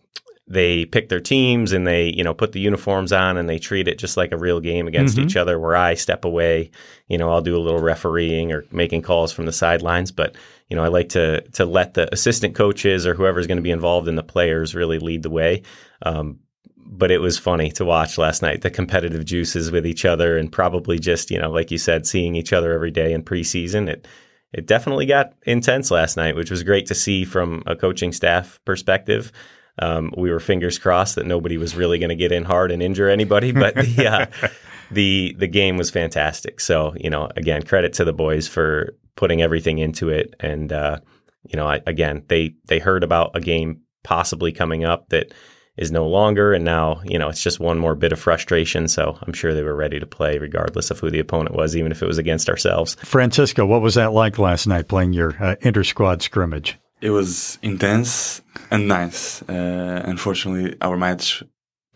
they 0.49 0.85
pick 0.87 1.09
their 1.09 1.21
teams 1.21 1.73
and 1.73 1.87
they 1.87 2.07
you 2.17 2.25
know 2.25 2.35
put 2.35 2.53
the 2.53 2.61
uniforms 2.61 3.13
on 3.13 3.37
and 3.37 3.49
they 3.49 3.59
treat 3.59 3.87
it 3.89 3.99
just 3.99 4.17
like 4.17 4.33
a 4.33 4.37
real 4.37 4.59
game 4.59 4.89
against 4.89 5.17
Mhm. 5.17 5.25
each 5.25 5.37
other 5.37 5.57
where 5.59 5.77
i 5.77 5.95
step 5.95 6.25
away 6.25 6.71
you 7.07 7.17
know 7.17 7.31
i'll 7.31 7.41
do 7.41 7.57
a 7.57 7.63
little 7.63 7.81
refereeing 7.81 8.53
or 8.53 8.65
making 8.73 9.03
calls 9.03 9.33
from 9.33 9.47
the 9.47 9.53
sidelines 9.53 10.11
but 10.11 10.35
you 10.69 10.77
know 10.77 10.83
i 10.83 10.89
like 10.89 11.11
to 11.11 11.43
to 11.53 11.65
let 11.65 11.95
the 11.95 12.13
assistant 12.13 12.57
coaches 12.57 13.07
or 13.07 13.15
whoever's 13.15 13.47
going 13.47 13.57
to 13.57 13.63
be 13.63 13.71
involved 13.71 14.09
in 14.09 14.17
the 14.17 14.23
players 14.35 14.75
really 14.75 14.99
lead 14.99 15.23
the 15.23 15.31
way 15.31 15.63
um, 16.05 16.41
but 16.85 17.11
it 17.11 17.19
was 17.19 17.39
funny 17.39 17.71
to 17.73 17.85
watch 17.85 18.19
last 18.19 18.43
night 18.43 18.63
the 18.63 18.71
competitive 18.71 19.25
juices 19.25 19.71
with 19.71 19.87
each 19.87 20.05
other 20.05 20.37
and 20.37 20.53
probably 20.53 20.99
just 20.99 21.31
you 21.31 21.39
know 21.39 21.51
like 21.51 21.71
you 21.71 21.79
said 21.79 22.07
seeing 22.07 22.35
each 22.35 22.53
other 22.53 22.73
every 22.73 22.91
day 22.91 23.13
in 23.13 23.23
preseason. 23.23 23.89
It 23.89 24.07
it 24.53 24.67
definitely 24.67 25.07
got 25.07 25.33
intense 25.45 25.91
last 25.91 26.17
night 26.17 26.37
which 26.37 26.51
was 26.51 26.63
great 26.63 26.87
to 26.87 26.95
see 26.95 27.25
from 27.25 27.63
a 27.67 27.77
coaching 27.77 28.13
staff 28.13 28.61
perspective. 28.65 29.33
Um, 29.79 30.13
we 30.17 30.31
were 30.31 30.41
fingers 30.41 30.79
crossed 30.79 31.15
that 31.15 31.27
nobody 31.27 31.57
was 31.57 31.75
really 31.75 31.99
going 31.99 32.11
to 32.11 32.15
get 32.15 32.31
in 32.31 32.45
hard 32.45 32.71
and 32.71 32.83
injure 32.83 33.09
anybody 33.09 33.53
but 33.53 33.75
the, 33.75 34.07
uh, 34.07 34.49
the 34.91 35.35
the 35.39 35.47
game 35.47 35.77
was 35.77 35.91
fantastic. 35.91 36.61
So 36.61 36.95
you 36.97 37.11
know 37.11 37.29
again 37.37 37.63
credit 37.63 37.95
to 37.95 38.05
the 38.05 38.13
boys 38.13 38.49
for 38.49 38.95
putting 39.17 39.43
everything 39.43 39.79
into 39.79 40.09
it. 40.09 40.35
And 40.41 40.73
uh, 40.73 41.01
you 41.45 41.57
know 41.57 41.67
I, 41.67 41.81
again 41.87 42.25
they 42.29 42.55
they 42.67 42.79
heard 42.79 43.05
about 43.05 43.31
a 43.35 43.41
game 43.41 43.83
possibly 44.03 44.53
coming 44.53 44.85
up 44.85 45.09
that 45.11 45.33
is 45.77 45.91
no 45.91 46.07
longer. 46.07 46.53
And 46.53 46.65
now, 46.65 47.01
you 47.05 47.19
know, 47.19 47.29
it's 47.29 47.43
just 47.43 47.61
one 47.61 47.79
more 47.79 47.95
bit 47.95 48.13
of 48.13 48.19
frustration. 48.19 48.89
So 48.89 49.19
I'm 49.23 49.33
sure 49.33 49.55
they 49.55 49.63
were 49.63 49.75
ready 49.75 49.99
to 49.99 50.07
play 50.07 50.39
regardless 50.39 50.91
of 50.91 50.99
who 50.99 51.11
the 51.11 51.19
opponent 51.19 51.57
was, 51.57 51.77
even 51.77 51.93
if 51.93 52.03
it 52.03 52.07
was 52.07 52.19
against 52.19 52.49
ourselves. 52.49 52.97
Francisco, 53.03 53.65
what 53.65 53.83
was 53.83 53.95
that 53.95 54.13
like 54.13 54.39
last 54.39 54.67
night 54.67 54.89
playing 54.89 55.13
your 55.13 55.37
uh, 55.43 55.57
inter 55.63 55.85
squad 55.85 56.23
scrimmage? 56.23 56.79
It 57.01 57.11
was 57.11 57.59
intense 57.63 58.43
and 58.71 58.87
nice. 58.87 59.43
Uh, 59.43 60.03
unfortunately, 60.05 60.77
our 60.81 60.97
match, 60.97 61.43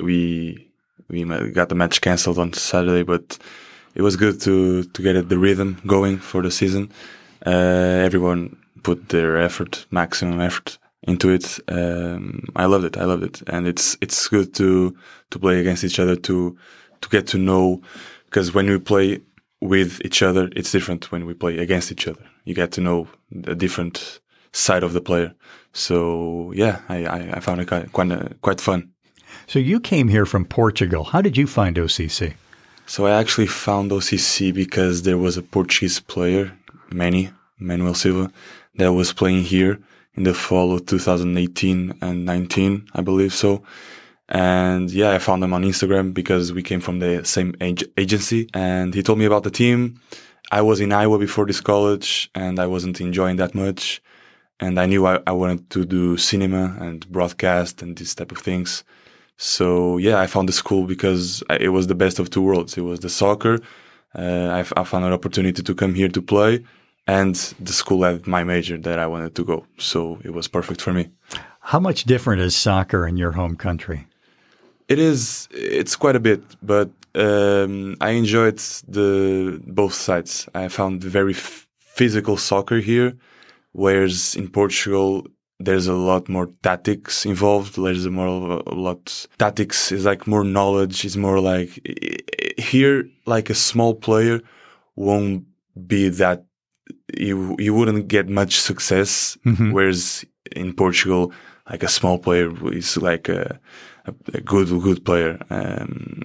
we 0.00 0.72
we 1.08 1.24
got 1.52 1.68
the 1.68 1.76
match 1.76 2.00
cancelled 2.00 2.38
on 2.38 2.52
Saturday, 2.52 3.04
but 3.04 3.38
it 3.94 4.02
was 4.02 4.16
good 4.16 4.40
to 4.40 4.82
to 4.82 5.02
get 5.02 5.28
the 5.28 5.38
rhythm 5.38 5.80
going 5.86 6.18
for 6.18 6.42
the 6.42 6.50
season. 6.50 6.90
Uh, 7.46 7.50
everyone 8.04 8.56
put 8.82 9.10
their 9.10 9.36
effort, 9.36 9.86
maximum 9.92 10.40
effort, 10.40 10.78
into 11.06 11.30
it. 11.30 11.58
Um, 11.68 12.48
I 12.56 12.66
loved 12.66 12.84
it. 12.84 12.96
I 12.96 13.04
loved 13.04 13.22
it, 13.22 13.42
and 13.46 13.66
it's 13.66 13.96
it's 14.00 14.28
good 14.28 14.54
to 14.54 14.96
to 15.30 15.38
play 15.38 15.60
against 15.60 15.84
each 15.84 15.98
other 15.98 16.16
to 16.16 16.56
to 17.00 17.08
get 17.08 17.26
to 17.28 17.38
know 17.38 17.80
because 18.26 18.52
when 18.54 18.68
we 18.68 18.78
play 18.78 19.20
with 19.60 20.00
each 20.04 20.22
other, 20.22 20.50
it's 20.54 20.72
different 20.72 21.10
when 21.10 21.26
we 21.26 21.34
play 21.34 21.58
against 21.58 21.90
each 21.90 22.06
other. 22.06 22.24
You 22.44 22.54
get 22.54 22.72
to 22.72 22.80
know 22.80 23.08
a 23.46 23.54
different 23.54 24.20
side 24.52 24.82
of 24.82 24.92
the 24.92 25.00
player. 25.00 25.34
So 25.72 26.52
yeah, 26.54 26.80
I, 26.88 27.04
I, 27.04 27.30
I 27.34 27.40
found 27.40 27.60
it 27.60 27.66
quite 27.66 27.92
quite, 27.92 28.10
uh, 28.10 28.28
quite 28.42 28.60
fun. 28.60 28.90
So 29.46 29.58
you 29.58 29.80
came 29.80 30.08
here 30.08 30.26
from 30.26 30.44
Portugal. 30.44 31.04
How 31.04 31.20
did 31.20 31.36
you 31.36 31.46
find 31.46 31.76
OCC? 31.76 32.34
So 32.86 33.06
I 33.06 33.12
actually 33.12 33.48
found 33.48 33.90
OCC 33.90 34.54
because 34.54 35.02
there 35.02 35.18
was 35.18 35.36
a 35.36 35.42
Portuguese 35.42 36.00
player, 36.00 36.52
Manny 36.90 37.30
Manuel 37.58 37.94
Silva, 37.94 38.30
that 38.76 38.92
was 38.92 39.12
playing 39.12 39.42
here 39.42 39.78
in 40.16 40.22
the 40.22 40.34
fall 40.34 40.72
of 40.72 40.86
2018 40.86 41.98
and 42.00 42.24
19, 42.24 42.88
I 42.94 43.00
believe 43.02 43.34
so. 43.34 43.62
And 44.28 44.90
yeah, 44.90 45.12
I 45.12 45.18
found 45.18 45.44
him 45.44 45.52
on 45.52 45.62
Instagram 45.62 46.12
because 46.12 46.52
we 46.52 46.62
came 46.62 46.80
from 46.80 46.98
the 46.98 47.24
same 47.24 47.54
ag- 47.60 47.88
agency 47.96 48.48
and 48.54 48.94
he 48.94 49.02
told 49.02 49.18
me 49.18 49.24
about 49.24 49.44
the 49.44 49.50
team. 49.50 50.00
I 50.50 50.62
was 50.62 50.80
in 50.80 50.92
Iowa 50.92 51.18
before 51.18 51.46
this 51.46 51.60
college 51.60 52.30
and 52.34 52.58
I 52.58 52.66
wasn't 52.66 53.00
enjoying 53.00 53.36
that 53.36 53.54
much. 53.54 54.02
And 54.58 54.80
I 54.80 54.86
knew 54.86 55.06
I, 55.06 55.20
I 55.26 55.32
wanted 55.32 55.68
to 55.70 55.84
do 55.84 56.16
cinema 56.16 56.76
and 56.80 57.06
broadcast 57.12 57.82
and 57.82 57.96
this 57.96 58.14
type 58.14 58.32
of 58.32 58.38
things. 58.38 58.84
So 59.36 59.98
yeah, 59.98 60.18
I 60.18 60.26
found 60.26 60.48
the 60.48 60.52
school 60.52 60.86
because 60.86 61.42
it 61.60 61.68
was 61.68 61.88
the 61.88 61.94
best 61.94 62.18
of 62.18 62.30
two 62.30 62.42
worlds. 62.42 62.76
It 62.78 62.80
was 62.80 63.00
the 63.00 63.10
soccer. 63.10 63.58
Uh, 64.14 64.64
I 64.74 64.84
found 64.84 65.04
an 65.04 65.12
opportunity 65.12 65.62
to 65.62 65.74
come 65.74 65.94
here 65.94 66.08
to 66.08 66.22
play 66.22 66.64
and 67.06 67.34
the 67.60 67.72
school 67.72 68.02
had 68.02 68.26
my 68.26 68.44
major 68.44 68.76
that 68.78 68.98
I 68.98 69.06
wanted 69.06 69.34
to 69.36 69.44
go. 69.44 69.66
So 69.78 70.18
it 70.24 70.30
was 70.30 70.48
perfect 70.48 70.80
for 70.80 70.92
me. 70.92 71.10
How 71.60 71.80
much 71.80 72.04
different 72.04 72.42
is 72.42 72.54
soccer 72.56 73.06
in 73.06 73.16
your 73.16 73.32
home 73.32 73.56
country? 73.56 74.06
It 74.88 74.98
is. 74.98 75.48
It's 75.50 75.96
quite 75.96 76.16
a 76.16 76.20
bit, 76.20 76.42
but 76.62 76.90
um, 77.14 77.96
I 78.00 78.10
enjoyed 78.10 78.58
the 78.86 79.60
both 79.66 79.94
sides. 79.94 80.48
I 80.54 80.68
found 80.68 81.02
very 81.02 81.34
f- 81.34 81.66
physical 81.78 82.36
soccer 82.36 82.78
here, 82.78 83.16
whereas 83.72 84.36
in 84.36 84.48
Portugal 84.48 85.26
there's 85.58 85.86
a 85.86 85.94
lot 85.94 86.28
more 86.28 86.50
tactics 86.62 87.24
involved. 87.24 87.76
There's 87.76 88.04
a 88.04 88.10
more 88.10 88.62
a 88.66 88.74
lot 88.74 89.26
tactics 89.38 89.90
is 89.90 90.04
like 90.04 90.26
more 90.26 90.44
knowledge. 90.44 91.04
It's 91.04 91.16
more 91.16 91.40
like 91.40 91.80
here, 92.58 93.08
like 93.24 93.50
a 93.50 93.54
small 93.54 93.94
player 93.94 94.40
won't 94.94 95.44
be 95.86 96.08
that 96.10 96.44
you 97.16 97.56
you 97.58 97.74
wouldn't 97.74 98.08
get 98.08 98.28
much 98.28 98.58
success. 98.60 99.38
Mm-hmm. 99.44 99.72
Whereas 99.72 100.24
in 100.54 100.72
Portugal, 100.72 101.32
like 101.70 101.82
a 101.82 101.88
small 101.88 102.18
player 102.18 102.50
is 102.72 102.96
like 102.96 103.28
a, 103.28 103.58
a, 104.04 104.14
a 104.34 104.40
good 104.40 104.68
good 104.82 105.04
player. 105.04 105.38
Um, 105.50 106.22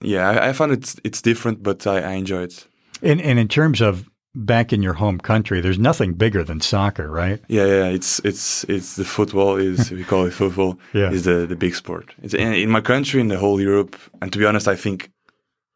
yeah, 0.00 0.28
I, 0.28 0.48
I, 0.48 0.52
found 0.52 0.72
it's 0.72 0.96
it's 1.04 1.22
different, 1.22 1.62
but 1.62 1.86
I, 1.86 2.00
I 2.00 2.12
enjoy 2.12 2.42
it. 2.42 2.66
And 3.02 3.20
and 3.20 3.38
in 3.38 3.48
terms 3.48 3.80
of 3.80 4.08
back 4.34 4.72
in 4.72 4.82
your 4.82 4.94
home 4.94 5.18
country, 5.18 5.60
there's 5.60 5.78
nothing 5.78 6.14
bigger 6.14 6.44
than 6.44 6.60
soccer, 6.60 7.08
right? 7.10 7.40
Yeah, 7.48 7.66
yeah. 7.66 7.86
It's 7.86 8.20
it's 8.20 8.64
it's 8.64 8.96
the 8.96 9.04
football 9.04 9.56
is 9.56 9.90
we 9.98 10.04
call 10.04 10.26
it 10.26 10.32
football. 10.32 10.78
yeah. 10.92 11.10
is 11.10 11.24
the 11.24 11.46
the 11.46 11.56
big 11.56 11.74
sport. 11.74 12.14
It's 12.22 12.34
in, 12.34 12.52
in 12.54 12.70
my 12.70 12.80
country, 12.80 13.20
in 13.20 13.28
the 13.28 13.38
whole 13.38 13.60
Europe, 13.60 13.96
and 14.20 14.32
to 14.32 14.38
be 14.38 14.46
honest, 14.46 14.68
I 14.68 14.76
think 14.76 15.10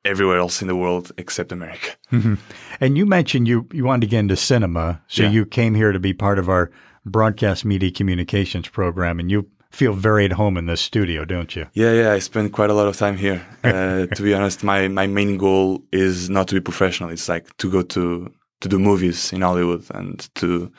everywhere 0.04 0.38
else 0.38 0.62
in 0.62 0.68
the 0.68 0.76
world 0.76 1.12
except 1.18 1.52
America. 1.52 1.90
Mm-hmm. 2.12 2.34
And 2.80 2.96
you 2.96 3.06
mentioned 3.06 3.48
you 3.48 3.66
you 3.72 3.84
wanted 3.84 4.02
to 4.02 4.10
get 4.10 4.20
into 4.20 4.36
cinema, 4.36 5.00
so 5.08 5.24
yeah. 5.24 5.30
you 5.30 5.46
came 5.46 5.74
here 5.74 5.92
to 5.92 6.00
be 6.00 6.12
part 6.12 6.38
of 6.38 6.48
our 6.48 6.70
broadcast 7.04 7.64
media 7.64 7.90
communications 7.90 8.68
program, 8.68 9.18
and 9.20 9.30
you 9.30 9.48
feel 9.70 9.92
very 9.92 10.24
at 10.24 10.32
home 10.32 10.56
in 10.56 10.66
this 10.66 10.80
studio, 10.80 11.24
don't 11.24 11.54
you? 11.54 11.66
Yeah, 11.72 11.92
yeah. 11.92 12.12
I 12.12 12.18
spend 12.20 12.52
quite 12.52 12.70
a 12.70 12.74
lot 12.74 12.86
of 12.86 12.96
time 12.96 13.16
here. 13.16 13.44
Uh, 13.68 14.06
to 14.06 14.22
be 14.22 14.32
honest, 14.32 14.64
my 14.64 14.88
my 14.88 15.06
main 15.06 15.36
goal 15.36 15.82
is 15.92 16.30
not 16.30 16.48
to 16.48 16.54
be 16.54 16.60
professional. 16.60 17.10
It's 17.10 17.28
like 17.28 17.54
to 17.58 17.70
go 17.70 17.82
to 17.82 18.32
to 18.60 18.68
do 18.68 18.78
movies 18.78 19.32
in 19.32 19.42
Hollywood 19.42 19.84
and 19.90 20.28
to 20.36 20.72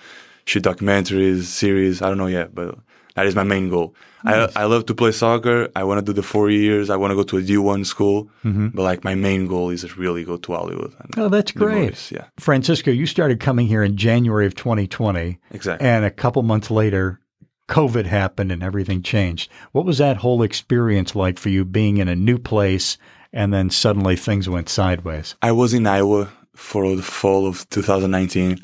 shoot 0.46 0.64
documentaries, 0.64 1.44
series. 1.44 2.02
I 2.02 2.08
don't 2.08 2.18
know 2.18 2.28
yet, 2.28 2.56
but 2.56 2.80
that 3.20 3.28
is 3.28 3.36
my 3.36 3.44
main 3.44 3.70
goal. 3.70 3.96
Nice. 4.24 4.56
I 4.56 4.62
I 4.62 4.66
love 4.66 4.86
to 4.86 4.96
play 4.96 5.12
soccer. 5.12 5.68
I 5.76 5.84
want 5.84 6.00
to 6.00 6.06
do 6.06 6.14
the 6.14 6.24
four 6.24 6.50
years. 6.50 6.90
I 6.90 6.96
want 6.96 7.12
to 7.12 7.16
go 7.16 7.24
to 7.24 7.38
a 7.38 7.42
D 7.42 7.58
one 7.58 7.84
school. 7.84 8.30
Mm-hmm. 8.46 8.70
But 8.70 8.84
like 8.84 9.04
my 9.04 9.16
main 9.16 9.48
goal 9.48 9.70
is 9.70 9.82
to 9.82 9.94
really 10.00 10.24
go 10.24 10.38
to 10.38 10.54
Hollywood. 10.54 10.94
oh, 11.18 11.30
that's 11.30 11.52
great. 11.52 12.12
Yeah, 12.12 12.26
Francisco, 12.40 12.92
you 12.92 13.06
started 13.06 13.40
coming 13.40 13.68
here 13.68 13.84
in 13.84 13.98
January 13.98 14.46
of 14.46 14.56
2020. 14.56 15.38
Exactly. 15.52 15.88
And 15.88 16.06
a 16.06 16.12
couple 16.12 16.44
months 16.44 16.72
later, 16.72 17.20
COVID 17.68 18.06
happened 18.06 18.52
and 18.52 18.64
everything 18.64 19.04
changed. 19.04 19.52
What 19.74 19.86
was 19.86 19.98
that 19.98 20.18
whole 20.18 20.42
experience 20.44 21.16
like 21.16 21.38
for 21.38 21.50
you 21.50 21.66
being 21.66 21.98
in 21.98 22.08
a 22.08 22.16
new 22.16 22.38
place 22.38 22.98
and 23.34 23.54
then 23.54 23.70
suddenly 23.70 24.16
things 24.16 24.48
went 24.50 24.70
sideways? 24.70 25.36
I 25.42 25.52
was 25.52 25.74
in 25.74 25.86
Iowa 25.86 26.30
for 26.56 26.96
the 26.96 27.04
fall 27.04 27.48
of 27.48 27.70
2019 27.70 28.60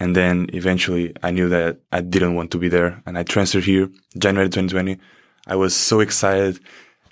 and 0.00 0.16
then 0.16 0.48
eventually 0.54 1.14
I 1.22 1.30
knew 1.30 1.50
that 1.50 1.78
I 1.92 2.00
didn't 2.00 2.34
want 2.34 2.50
to 2.52 2.58
be 2.58 2.68
there 2.68 3.02
and 3.04 3.18
I 3.18 3.22
transferred 3.22 3.64
here 3.64 3.90
January 4.18 4.48
2020. 4.48 4.98
I 5.46 5.56
was 5.56 5.76
so 5.76 6.00
excited. 6.00 6.58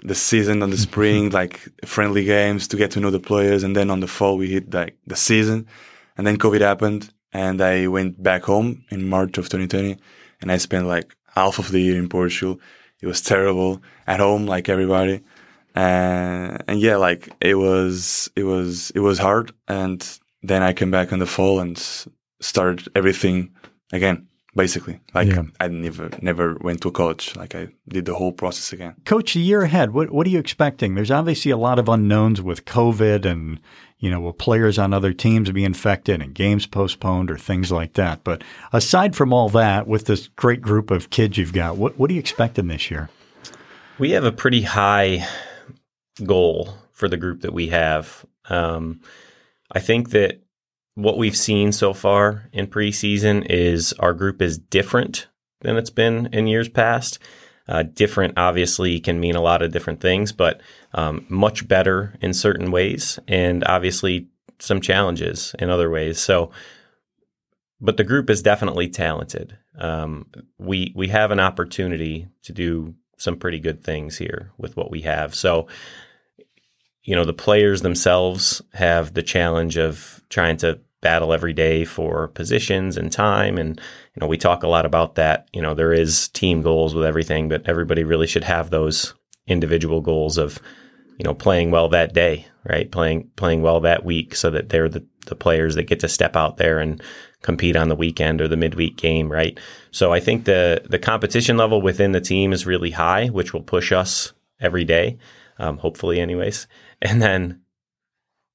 The 0.03 0.15
season 0.15 0.63
on 0.63 0.71
the 0.71 0.79
spring, 0.89 1.29
like 1.31 1.61
friendly 1.85 2.25
games 2.25 2.67
to 2.69 2.79
get 2.79 2.91
to 2.93 3.01
know 3.01 3.11
the 3.11 3.21
players. 3.21 3.63
And 3.63 3.77
then 3.77 3.91
on 3.91 4.01
the 4.01 4.07
fall, 4.07 4.39
we 4.39 4.49
hit 4.49 4.73
like 4.73 4.97
the 5.07 5.17
season 5.17 5.67
and 6.17 6.27
then 6.27 6.39
COVID 6.39 6.63
happened 6.63 7.13
and 7.33 7.61
I 7.61 7.89
went 7.89 8.23
back 8.23 8.45
home 8.45 8.85
in 8.91 9.09
March 9.09 9.37
of 9.37 9.51
2020 9.51 9.99
and 10.41 10.51
I 10.51 10.57
spent 10.57 10.87
like 10.87 11.15
half 11.35 11.59
of 11.59 11.71
the 11.71 11.81
year 11.81 11.99
in 11.99 12.09
Portugal. 12.09 12.59
It 13.03 13.07
was 13.07 13.21
terrible 13.21 13.83
at 14.07 14.19
home, 14.19 14.47
like 14.47 14.71
everybody. 14.71 15.21
And, 15.75 16.65
and 16.67 16.81
yeah, 16.81 16.97
like 16.97 17.29
it 17.41 17.57
was, 17.57 18.31
it 18.35 18.45
was, 18.45 18.91
it 18.93 19.01
was 19.01 19.19
hard. 19.19 19.53
And 19.69 20.01
then 20.43 20.63
I 20.63 20.73
came 20.73 20.91
back 20.91 21.13
in 21.13 21.19
the 21.19 21.27
fall 21.27 21.61
and 21.61 21.77
start 22.41 22.87
everything 22.95 23.51
again 23.93 24.29
basically. 24.59 25.01
Like 25.15 25.29
yeah. 25.29 25.43
i 25.61 25.69
never 25.69 26.11
never 26.21 26.57
went 26.61 26.83
to 26.83 26.91
college. 26.91 27.35
Like 27.37 27.55
i 27.55 27.69
did 27.89 28.05
the 28.05 28.15
whole 28.15 28.33
process 28.33 28.73
again. 28.73 28.95
Coach 29.05 29.35
the 29.35 29.41
year 29.41 29.63
ahead 29.63 29.93
what 29.93 30.11
what 30.11 30.27
are 30.27 30.31
you 30.31 30.39
expecting? 30.39 30.95
There's 30.95 31.11
obviously 31.11 31.51
a 31.51 31.57
lot 31.57 31.79
of 31.79 31.89
unknowns 31.89 32.43
with 32.43 32.65
covid 32.65 33.25
and 33.25 33.61
you 33.99 34.11
know 34.11 34.21
will 34.21 34.33
players 34.33 34.79
on 34.79 34.93
other 34.93 35.13
teams 35.13 35.51
be 35.51 35.65
infected 35.65 36.21
and 36.21 36.35
games 36.35 36.67
postponed 36.67 37.31
or 37.31 37.39
things 37.39 37.71
like 37.71 37.95
that. 37.95 38.25
But 38.25 38.43
aside 38.73 39.15
from 39.17 39.33
all 39.33 39.49
that 39.51 39.87
with 39.87 40.07
this 40.07 40.29
great 40.29 40.61
group 40.61 40.91
of 40.91 41.11
kids 41.11 41.39
you've 41.39 41.53
got 41.53 41.77
what 41.77 41.97
what 41.97 42.11
are 42.11 42.15
you 42.15 42.21
expecting 42.21 42.67
this 42.67 42.91
year? 42.91 43.09
We 43.99 44.11
have 44.11 44.25
a 44.25 44.33
pretty 44.33 44.63
high 44.63 45.27
goal 46.25 46.75
for 46.93 47.09
the 47.09 47.17
group 47.17 47.43
that 47.43 47.53
we 47.53 47.69
have. 47.69 48.25
Um, 48.51 49.01
i 49.71 49.81
think 49.81 50.11
that 50.11 50.41
what 50.99 51.17
we've 51.17 51.37
seen 51.37 51.71
so 51.71 51.95
far 51.95 52.49
in 52.53 52.67
preseason 52.67 53.47
is 53.49 53.93
our 54.01 54.13
group 54.13 54.43
is 54.43 54.59
different 54.59 55.29
than 55.61 55.77
it's 55.77 55.91
been 55.91 56.29
in 56.33 56.49
years 56.49 56.69
past. 56.69 57.21
Uh, 57.69 57.85
different 57.85 58.37
obviously 58.37 58.99
can 58.99 59.21
mean 59.21 59.37
a 59.37 59.41
lot 59.41 59.63
of 59.63 59.71
different 59.71 60.01
things, 60.01 60.33
but 60.33 60.61
um, 60.95 61.25
much 61.29 61.69
better 61.69 62.17
in 62.21 62.35
certain 62.35 62.73
ways, 62.73 63.21
and 63.29 63.63
obviously 63.63 64.27
some 64.59 64.81
challenges 64.81 65.55
in 65.61 65.71
other 65.71 65.89
ways. 65.89 66.19
So, 66.19 66.51
but 67.81 67.97
the 67.97 68.03
group 68.03 68.29
is 68.29 68.43
definitely 68.43 68.89
talented. 68.89 69.57
Um, 69.79 70.27
we 70.59 70.93
we 70.97 71.09
have 71.09 71.31
an 71.31 71.39
opportunity 71.39 72.27
to 72.43 72.53
do 72.53 72.97
some 73.19 73.37
pretty 73.37 73.61
good 73.61 73.85
things 73.85 74.19
here 74.19 74.51
with 74.59 74.77
what 74.77 74.91
we 74.91 75.03
have. 75.03 75.33
So, 75.33 75.69
you 77.05 77.15
know, 77.15 77.25
the 77.25 77.33
players 77.33 77.83
themselves 77.83 78.63
have 78.73 79.15
the 79.15 79.23
challenge 79.23 79.77
of 79.77 80.21
trying 80.29 80.57
to 80.59 80.81
battle 81.01 81.33
every 81.33 81.53
day 81.53 81.85
for 81.85 82.29
positions 82.29 82.97
and 82.97 83.13
time 83.13 83.57
and 83.57 83.81
you 84.15 84.21
know 84.21 84.27
we 84.27 84.37
talk 84.37 84.63
a 84.63 84.69
lot 84.69 84.87
about 84.87 85.15
that. 85.17 85.49
You 85.53 85.63
know 85.63 85.75
there 85.75 85.93
is 85.93 86.29
team 86.29 86.63
goals 86.63 86.95
with 86.95 87.05
everything 87.05 87.49
but 87.49 87.69
everybody 87.69 88.05
really 88.05 88.27
should 88.27 88.45
have 88.45 88.71
those 88.71 89.15
individual 89.47 90.01
goals 90.01 90.39
of 90.39 90.61
you 91.19 91.25
know 91.25 91.35
playing 91.35 91.71
well 91.71 91.89
that 91.91 92.15
day 92.15 92.47
right? 92.65 92.91
Playing 92.91 93.31
playing 93.37 93.63
well 93.63 93.81
that 93.81 94.05
week 94.05 94.35
so 94.35 94.51
that 94.51 94.69
they're 94.69 94.89
the, 94.91 95.07
the 95.27 95.35
players 95.35 95.75
that 95.77 95.85
get 95.85 96.01
to 96.01 96.09
step 96.09 96.37
out 96.37 96.59
there 96.59 96.81
and 96.81 97.03
compete 97.41 97.77
on 97.77 97.89
the 97.89 97.95
weekend 97.95 98.41
or 98.41 98.49
the 98.49 98.57
midweek 98.57 98.97
game 98.97 99.31
right? 99.31 99.59
So 99.91 100.13
i 100.13 100.21
think 100.21 100.45
the 100.45 100.83
the 100.89 100.99
competition 100.99 101.57
level 101.57 101.81
within 101.81 102.13
the 102.13 102.21
team 102.21 102.53
is 102.53 102.67
really 102.67 102.91
high 102.91 103.29
which 103.29 103.53
will 103.53 103.63
push 103.63 103.93
us 103.93 104.33
every 104.61 104.85
day 104.85 105.19
um, 105.59 105.79
hopefully 105.79 106.21
anyways. 106.21 106.67
And 107.01 107.23
then 107.23 107.61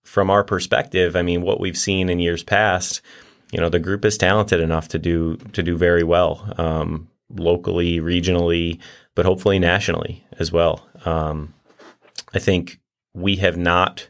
from 0.03 0.29
our 0.29 0.43
perspective, 0.43 1.15
I 1.15 1.21
mean, 1.21 1.41
what 1.41 1.59
we've 1.59 1.77
seen 1.77 2.09
in 2.09 2.19
years 2.19 2.43
past, 2.43 3.01
you 3.51 3.59
know, 3.59 3.69
the 3.69 3.79
group 3.79 4.05
is 4.05 4.17
talented 4.17 4.59
enough 4.59 4.87
to 4.89 4.99
do 4.99 5.37
to 5.53 5.63
do 5.63 5.77
very 5.77 6.03
well, 6.03 6.53
um, 6.57 7.09
locally, 7.29 7.99
regionally, 7.99 8.79
but 9.15 9.25
hopefully 9.25 9.59
nationally 9.59 10.25
as 10.39 10.51
well. 10.51 10.87
Um, 11.05 11.53
I 12.33 12.39
think 12.39 12.79
we 13.13 13.35
have 13.37 13.57
not, 13.57 14.09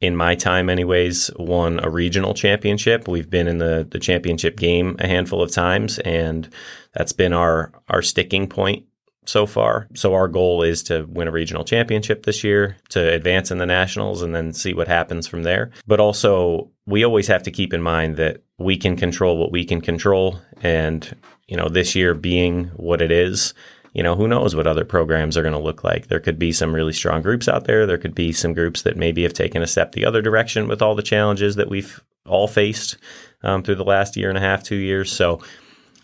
in 0.00 0.16
my 0.16 0.34
time, 0.34 0.70
anyways, 0.70 1.30
won 1.36 1.80
a 1.82 1.90
regional 1.90 2.34
championship. 2.34 3.08
We've 3.08 3.30
been 3.30 3.48
in 3.48 3.58
the 3.58 3.86
the 3.90 3.98
championship 3.98 4.56
game 4.56 4.96
a 4.98 5.06
handful 5.06 5.42
of 5.42 5.50
times, 5.50 5.98
and 6.00 6.48
that's 6.94 7.12
been 7.12 7.32
our 7.32 7.72
our 7.88 8.02
sticking 8.02 8.48
point 8.48 8.84
so 9.24 9.46
far. 9.46 9.86
So 9.94 10.14
our 10.14 10.28
goal 10.28 10.62
is 10.62 10.82
to 10.84 11.04
win 11.04 11.28
a 11.28 11.32
regional 11.32 11.64
championship 11.64 12.24
this 12.24 12.42
year, 12.42 12.76
to 12.90 13.12
advance 13.12 13.50
in 13.50 13.58
the 13.58 13.66
nationals 13.66 14.22
and 14.22 14.34
then 14.34 14.52
see 14.52 14.74
what 14.74 14.88
happens 14.88 15.26
from 15.26 15.44
there. 15.44 15.70
But 15.86 16.00
also 16.00 16.70
we 16.86 17.04
always 17.04 17.28
have 17.28 17.44
to 17.44 17.50
keep 17.50 17.72
in 17.72 17.82
mind 17.82 18.16
that 18.16 18.42
we 18.58 18.76
can 18.76 18.96
control 18.96 19.38
what 19.38 19.52
we 19.52 19.64
can 19.64 19.80
control 19.80 20.38
and 20.62 21.16
you 21.46 21.56
know 21.56 21.68
this 21.68 21.94
year 21.94 22.14
being 22.14 22.64
what 22.76 23.00
it 23.00 23.12
is, 23.12 23.54
you 23.92 24.02
know, 24.02 24.16
who 24.16 24.26
knows 24.26 24.56
what 24.56 24.66
other 24.66 24.84
programs 24.84 25.36
are 25.36 25.42
going 25.42 25.54
to 25.54 25.58
look 25.58 25.84
like. 25.84 26.08
There 26.08 26.20
could 26.20 26.38
be 26.38 26.52
some 26.52 26.74
really 26.74 26.92
strong 26.92 27.22
groups 27.22 27.48
out 27.48 27.64
there. 27.64 27.86
There 27.86 27.98
could 27.98 28.14
be 28.14 28.32
some 28.32 28.54
groups 28.54 28.82
that 28.82 28.96
maybe 28.96 29.22
have 29.22 29.34
taken 29.34 29.62
a 29.62 29.66
step 29.66 29.92
the 29.92 30.04
other 30.04 30.22
direction 30.22 30.66
with 30.66 30.82
all 30.82 30.94
the 30.94 31.02
challenges 31.02 31.56
that 31.56 31.68
we've 31.68 32.02
all 32.26 32.48
faced 32.48 32.96
um, 33.42 33.62
through 33.62 33.74
the 33.74 33.84
last 33.84 34.16
year 34.16 34.28
and 34.28 34.38
a 34.38 34.40
half, 34.40 34.62
two 34.62 34.76
years. 34.76 35.12
So 35.12 35.42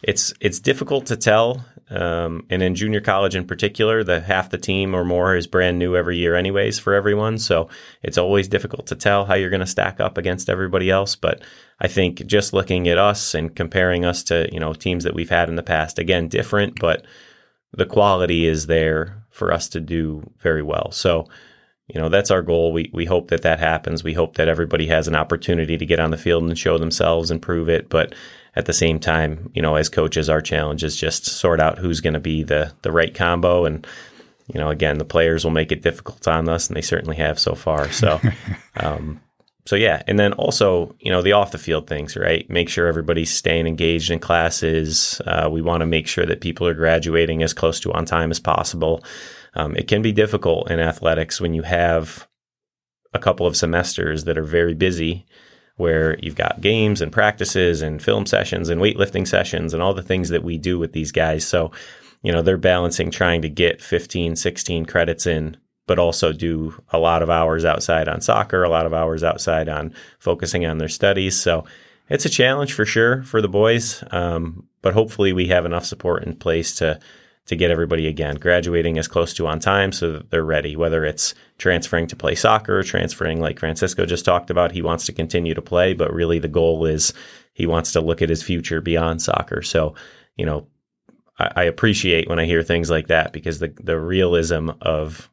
it's 0.02 0.32
it's 0.40 0.60
difficult 0.60 1.06
to 1.06 1.16
tell 1.16 1.64
um, 1.90 2.44
and 2.50 2.62
in 2.62 2.74
junior 2.74 3.00
college 3.00 3.34
in 3.34 3.46
particular, 3.46 4.04
the 4.04 4.20
half 4.20 4.50
the 4.50 4.58
team 4.58 4.94
or 4.94 5.04
more 5.04 5.36
is 5.36 5.46
brand 5.46 5.78
new 5.78 5.96
every 5.96 6.18
year, 6.18 6.34
anyways, 6.34 6.78
for 6.78 6.94
everyone. 6.94 7.38
So 7.38 7.68
it's 8.02 8.18
always 8.18 8.48
difficult 8.48 8.86
to 8.88 8.94
tell 8.94 9.24
how 9.24 9.34
you're 9.34 9.50
going 9.50 9.60
to 9.60 9.66
stack 9.66 10.00
up 10.00 10.18
against 10.18 10.50
everybody 10.50 10.90
else. 10.90 11.16
But 11.16 11.42
I 11.80 11.88
think 11.88 12.26
just 12.26 12.52
looking 12.52 12.88
at 12.88 12.98
us 12.98 13.34
and 13.34 13.54
comparing 13.54 14.04
us 14.04 14.22
to 14.24 14.48
you 14.52 14.60
know 14.60 14.72
teams 14.72 15.04
that 15.04 15.14
we've 15.14 15.30
had 15.30 15.48
in 15.48 15.56
the 15.56 15.62
past, 15.62 15.98
again, 15.98 16.28
different, 16.28 16.78
but 16.78 17.04
the 17.72 17.86
quality 17.86 18.46
is 18.46 18.66
there 18.66 19.24
for 19.30 19.52
us 19.52 19.68
to 19.70 19.80
do 19.80 20.30
very 20.40 20.62
well. 20.62 20.90
So 20.90 21.28
you 21.88 22.00
know 22.00 22.08
that's 22.08 22.30
our 22.30 22.42
goal. 22.42 22.72
We 22.72 22.90
we 22.92 23.06
hope 23.06 23.28
that 23.28 23.42
that 23.42 23.58
happens. 23.58 24.04
We 24.04 24.14
hope 24.14 24.36
that 24.36 24.48
everybody 24.48 24.86
has 24.88 25.08
an 25.08 25.16
opportunity 25.16 25.78
to 25.78 25.86
get 25.86 26.00
on 26.00 26.10
the 26.10 26.18
field 26.18 26.44
and 26.44 26.58
show 26.58 26.78
themselves 26.78 27.30
and 27.30 27.40
prove 27.40 27.68
it. 27.68 27.88
But 27.88 28.14
at 28.54 28.66
the 28.66 28.72
same 28.72 28.98
time, 28.98 29.50
you 29.54 29.62
know, 29.62 29.76
as 29.76 29.88
coaches, 29.88 30.28
our 30.28 30.40
challenge 30.42 30.84
is 30.84 30.96
just 30.96 31.24
sort 31.24 31.60
out 31.60 31.78
who's 31.78 32.00
going 32.00 32.14
to 32.14 32.20
be 32.20 32.42
the 32.42 32.72
the 32.82 32.92
right 32.92 33.14
combo. 33.14 33.64
And 33.64 33.86
you 34.52 34.60
know, 34.60 34.68
again, 34.68 34.98
the 34.98 35.04
players 35.04 35.44
will 35.44 35.50
make 35.50 35.72
it 35.72 35.82
difficult 35.82 36.26
on 36.28 36.48
us, 36.48 36.68
and 36.68 36.76
they 36.76 36.82
certainly 36.82 37.16
have 37.16 37.38
so 37.38 37.54
far. 37.54 37.90
So, 37.90 38.20
um, 38.76 39.20
so 39.66 39.76
yeah, 39.76 40.02
and 40.06 40.18
then 40.18 40.32
also, 40.34 40.94
you 40.98 41.10
know, 41.10 41.20
the 41.22 41.32
off 41.32 41.52
the 41.52 41.58
field 41.58 41.86
things, 41.86 42.16
right? 42.16 42.48
Make 42.48 42.68
sure 42.68 42.86
everybody's 42.86 43.30
staying 43.30 43.66
engaged 43.66 44.10
in 44.10 44.18
classes. 44.18 45.20
Uh, 45.26 45.48
we 45.50 45.60
want 45.62 45.80
to 45.80 45.86
make 45.86 46.06
sure 46.06 46.24
that 46.24 46.40
people 46.40 46.66
are 46.66 46.74
graduating 46.74 47.42
as 47.42 47.52
close 47.52 47.78
to 47.80 47.92
on 47.92 48.06
time 48.06 48.30
as 48.30 48.40
possible. 48.40 49.04
Um, 49.58 49.76
it 49.76 49.88
can 49.88 50.02
be 50.02 50.12
difficult 50.12 50.70
in 50.70 50.78
athletics 50.78 51.40
when 51.40 51.52
you 51.52 51.62
have 51.62 52.28
a 53.12 53.18
couple 53.18 53.46
of 53.46 53.56
semesters 53.56 54.24
that 54.24 54.38
are 54.38 54.44
very 54.44 54.74
busy 54.74 55.26
where 55.76 56.18
you've 56.20 56.36
got 56.36 56.60
games 56.60 57.00
and 57.00 57.12
practices 57.12 57.82
and 57.82 58.02
film 58.02 58.24
sessions 58.24 58.68
and 58.68 58.80
weightlifting 58.80 59.26
sessions 59.26 59.74
and 59.74 59.82
all 59.82 59.94
the 59.94 60.02
things 60.02 60.28
that 60.28 60.42
we 60.42 60.58
do 60.58 60.78
with 60.78 60.92
these 60.92 61.12
guys. 61.12 61.46
So, 61.46 61.72
you 62.22 62.32
know, 62.32 62.42
they're 62.42 62.56
balancing 62.56 63.10
trying 63.10 63.42
to 63.42 63.48
get 63.48 63.82
15, 63.82 64.36
16 64.36 64.86
credits 64.86 65.26
in, 65.26 65.56
but 65.86 65.98
also 65.98 66.32
do 66.32 66.80
a 66.90 66.98
lot 66.98 67.22
of 67.22 67.30
hours 67.30 67.64
outside 67.64 68.08
on 68.08 68.20
soccer, 68.20 68.62
a 68.62 68.68
lot 68.68 68.86
of 68.86 68.94
hours 68.94 69.22
outside 69.22 69.68
on 69.68 69.94
focusing 70.18 70.66
on 70.66 70.78
their 70.78 70.88
studies. 70.88 71.40
So, 71.40 71.64
it's 72.10 72.24
a 72.24 72.30
challenge 72.30 72.72
for 72.72 72.86
sure 72.86 73.22
for 73.22 73.42
the 73.42 73.48
boys, 73.48 74.02
um, 74.12 74.66
but 74.80 74.94
hopefully 74.94 75.32
we 75.32 75.48
have 75.48 75.66
enough 75.66 75.84
support 75.84 76.24
in 76.24 76.36
place 76.36 76.74
to 76.76 76.98
to 77.48 77.56
get 77.56 77.70
everybody 77.70 78.06
again 78.06 78.36
graduating 78.36 78.98
as 78.98 79.08
close 79.08 79.32
to 79.34 79.46
on 79.46 79.58
time 79.58 79.90
so 79.90 80.12
that 80.12 80.30
they're 80.30 80.44
ready, 80.44 80.76
whether 80.76 81.04
it's 81.04 81.34
transferring 81.56 82.06
to 82.06 82.14
play 82.14 82.34
soccer, 82.34 82.82
transferring 82.82 83.40
like 83.40 83.58
Francisco 83.58 84.04
just 84.04 84.24
talked 84.24 84.50
about. 84.50 84.70
He 84.70 84.82
wants 84.82 85.06
to 85.06 85.12
continue 85.12 85.54
to 85.54 85.62
play, 85.62 85.94
but 85.94 86.12
really 86.12 86.38
the 86.38 86.46
goal 86.46 86.84
is 86.84 87.14
he 87.54 87.66
wants 87.66 87.92
to 87.92 88.02
look 88.02 88.20
at 88.20 88.28
his 88.28 88.42
future 88.42 88.82
beyond 88.82 89.22
soccer. 89.22 89.62
So, 89.62 89.94
you 90.36 90.44
know, 90.44 90.66
I, 91.38 91.50
I 91.56 91.62
appreciate 91.64 92.28
when 92.28 92.38
I 92.38 92.44
hear 92.44 92.62
things 92.62 92.90
like 92.90 93.06
that 93.06 93.32
because 93.32 93.60
the, 93.60 93.72
the 93.82 93.98
realism 93.98 94.70
of 94.82 95.30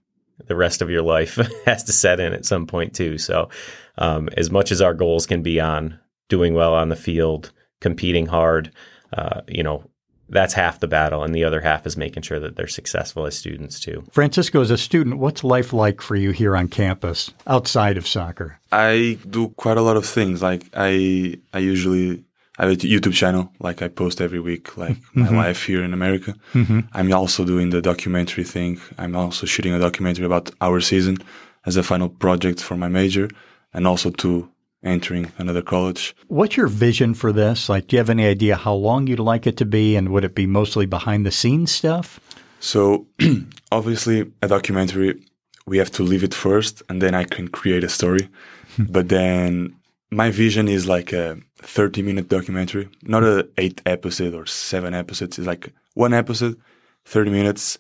the 0.48 0.56
rest 0.56 0.82
of 0.82 0.90
your 0.90 1.04
life 1.04 1.36
has 1.66 1.84
to 1.84 1.92
set 1.92 2.22
in 2.22 2.32
at 2.32 2.46
some 2.46 2.66
point 2.66 2.96
too. 2.96 3.18
So, 3.18 3.50
um, 3.98 4.30
as 4.38 4.50
much 4.50 4.72
as 4.72 4.82
our 4.82 4.94
goals 4.94 5.26
can 5.28 5.44
be 5.44 5.60
on 5.60 6.00
doing 6.30 6.54
well 6.54 6.74
on 6.74 6.88
the 6.88 6.96
field, 6.96 7.52
competing 7.82 8.26
hard, 8.26 8.72
uh, 9.12 9.42
you 9.48 9.64
know, 9.64 9.84
that's 10.30 10.54
half 10.54 10.80
the 10.80 10.88
battle, 10.88 11.24
and 11.24 11.34
the 11.34 11.44
other 11.44 11.62
half 11.62 11.86
is 11.86 11.98
making 11.98 12.24
sure 12.24 12.40
that 12.40 12.56
they're 12.56 12.68
successful 12.68 13.26
as 13.26 13.38
students 13.38 13.80
too. 13.80 14.04
Francisco, 14.12 14.62
as 14.62 14.72
a 14.72 14.78
student, 14.78 15.20
what's 15.20 15.44
life 15.44 15.74
like 15.74 16.02
for 16.02 16.16
you 16.16 16.32
here 16.32 16.56
on 16.56 16.68
campus 16.68 17.32
outside 17.48 17.98
of 17.98 18.08
soccer? 18.08 18.60
I 18.72 19.18
do 19.30 19.50
quite 19.50 19.78
a 19.78 19.82
lot 19.82 19.98
of 19.98 20.06
things. 20.06 20.42
Like 20.42 20.66
I, 20.74 21.38
I 21.54 21.60
usually 21.60 22.24
I 22.58 22.66
have 22.66 22.74
a 22.74 22.76
YouTube 22.78 23.14
channel. 23.14 23.52
Like 23.60 23.82
I 23.82 23.88
post 23.88 24.22
every 24.22 24.40
week, 24.40 24.78
like 24.78 24.98
mm-hmm. 24.98 25.22
my 25.22 25.30
life 25.30 25.66
here 25.66 25.84
in 25.84 25.94
America. 25.94 26.36
Mm-hmm. 26.54 26.82
I'm 26.94 27.14
also 27.14 27.46
doing 27.46 27.70
the 27.70 27.82
documentary 27.82 28.44
thing. 28.44 28.80
I'm 28.98 29.16
also 29.16 29.46
shooting 29.46 29.74
a 29.74 29.80
documentary 29.80 30.26
about 30.26 30.52
our 30.62 30.80
season 30.80 31.18
as 31.66 31.78
a 31.78 31.84
final 31.84 32.10
project 32.10 32.62
for 32.62 32.78
my 32.78 32.88
major, 32.88 33.30
and 33.74 33.86
also 33.88 34.10
to 34.12 34.50
entering 34.86 35.32
another 35.38 35.62
college. 35.62 36.16
What's 36.28 36.56
your 36.56 36.68
vision 36.68 37.14
for 37.14 37.34
this? 37.34 37.68
Like, 37.68 37.88
do 37.88 37.96
you 37.96 38.00
have 38.00 38.10
any 38.10 38.26
idea 38.26 38.56
how 38.56 38.74
long 38.74 39.08
you'd 39.08 39.20
like 39.20 39.48
it 39.48 39.58
to 39.58 39.66
be, 39.66 39.96
and 39.96 40.10
would 40.10 40.24
it 40.24 40.36
be 40.36 40.46
mostly 40.46 40.86
behind 40.86 41.26
the 41.26 41.32
scenes 41.32 41.72
stuff? 41.72 42.20
So, 42.60 43.08
obviously, 43.72 44.32
a 44.42 44.48
documentary, 44.48 45.22
we 45.66 45.78
have 45.80 45.92
to 45.94 46.04
leave 46.04 46.24
it 46.24 46.34
first, 46.34 46.84
and 46.88 47.02
then 47.02 47.14
I 47.14 47.24
can 47.24 47.48
create 47.48 47.84
a 47.84 47.90
story. 47.90 48.30
but 48.80 49.10
then 49.10 49.76
my 50.12 50.32
vision 50.32 50.68
is 50.68 50.88
like 50.88 51.12
a 51.14 51.38
30 51.58 52.02
minute 52.02 52.30
documentary, 52.30 52.90
not 53.04 53.24
a 53.24 53.48
eight 53.58 53.82
episode 53.86 54.34
or 54.34 54.46
seven 54.46 54.94
episodes. 54.94 55.38
It's 55.38 55.48
like 55.48 55.74
one 55.94 56.14
episode, 56.14 56.60
30 57.06 57.32
minutes. 57.32 57.78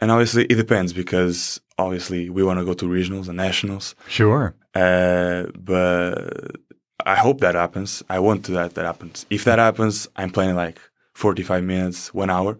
And 0.00 0.10
obviously, 0.10 0.44
it 0.44 0.54
depends 0.54 0.92
because 0.92 1.60
obviously 1.76 2.30
we 2.30 2.42
want 2.42 2.58
to 2.58 2.64
go 2.64 2.74
to 2.74 2.84
regionals 2.86 3.28
and 3.28 3.36
nationals. 3.36 3.94
Sure. 4.08 4.54
Uh, 4.74 5.44
but 5.58 6.56
I 7.04 7.16
hope 7.16 7.40
that 7.40 7.54
happens. 7.54 8.02
I 8.08 8.18
want 8.18 8.44
to 8.46 8.52
that 8.52 8.74
that 8.74 8.84
happens. 8.84 9.26
If 9.30 9.44
that 9.44 9.58
happens, 9.58 10.08
I'm 10.16 10.30
playing 10.30 10.56
like 10.56 10.80
45 11.14 11.64
minutes, 11.64 12.14
one 12.14 12.30
hour. 12.30 12.58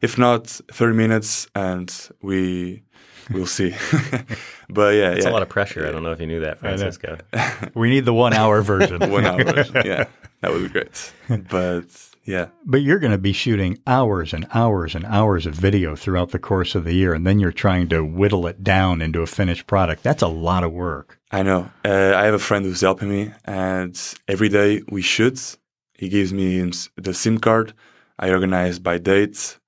If 0.00 0.18
not, 0.18 0.48
30 0.48 0.96
minutes, 0.96 1.46
and 1.54 2.10
we 2.20 2.82
we'll 3.30 3.46
see. 3.46 3.70
but 4.68 4.94
yeah, 4.94 5.12
it's 5.12 5.24
yeah. 5.24 5.30
a 5.30 5.32
lot 5.32 5.42
of 5.42 5.48
pressure. 5.48 5.86
I 5.86 5.92
don't 5.92 6.02
know 6.02 6.10
if 6.10 6.20
you 6.20 6.26
knew 6.26 6.40
that, 6.40 6.58
Francisco. 6.58 7.18
we 7.74 7.90
need 7.90 8.04
the 8.04 8.14
one 8.14 8.32
hour 8.32 8.62
version. 8.62 8.98
one 9.10 9.24
hour 9.24 9.44
version. 9.44 9.76
Yeah, 9.84 10.06
that 10.40 10.52
would 10.52 10.62
be 10.62 10.68
great. 10.68 11.12
But 11.28 11.84
yeah. 12.24 12.48
But 12.64 12.82
you're 12.82 12.98
going 12.98 13.12
to 13.12 13.18
be 13.18 13.32
shooting 13.32 13.78
hours 13.86 14.32
and 14.32 14.46
hours 14.54 14.94
and 14.94 15.04
hours 15.06 15.46
of 15.46 15.54
video 15.54 15.96
throughout 15.96 16.30
the 16.30 16.38
course 16.38 16.74
of 16.74 16.84
the 16.84 16.94
year, 16.94 17.14
and 17.14 17.26
then 17.26 17.40
you're 17.40 17.52
trying 17.52 17.88
to 17.88 18.04
whittle 18.04 18.46
it 18.46 18.62
down 18.62 19.02
into 19.02 19.22
a 19.22 19.26
finished 19.26 19.66
product. 19.66 20.02
That's 20.02 20.22
a 20.22 20.28
lot 20.28 20.64
of 20.64 20.72
work. 20.72 21.18
I 21.30 21.42
know. 21.42 21.70
Uh, 21.84 22.14
I 22.14 22.24
have 22.24 22.34
a 22.34 22.38
friend 22.38 22.64
who's 22.64 22.80
helping 22.80 23.10
me, 23.10 23.32
and 23.44 23.98
every 24.28 24.48
day 24.48 24.82
we 24.88 25.02
shoot. 25.02 25.56
He 25.94 26.08
gives 26.08 26.32
me 26.32 26.70
the 26.96 27.14
SIM 27.14 27.38
card. 27.38 27.74
I 28.18 28.30
organize 28.30 28.78
by 28.78 28.98
dates, 28.98 29.58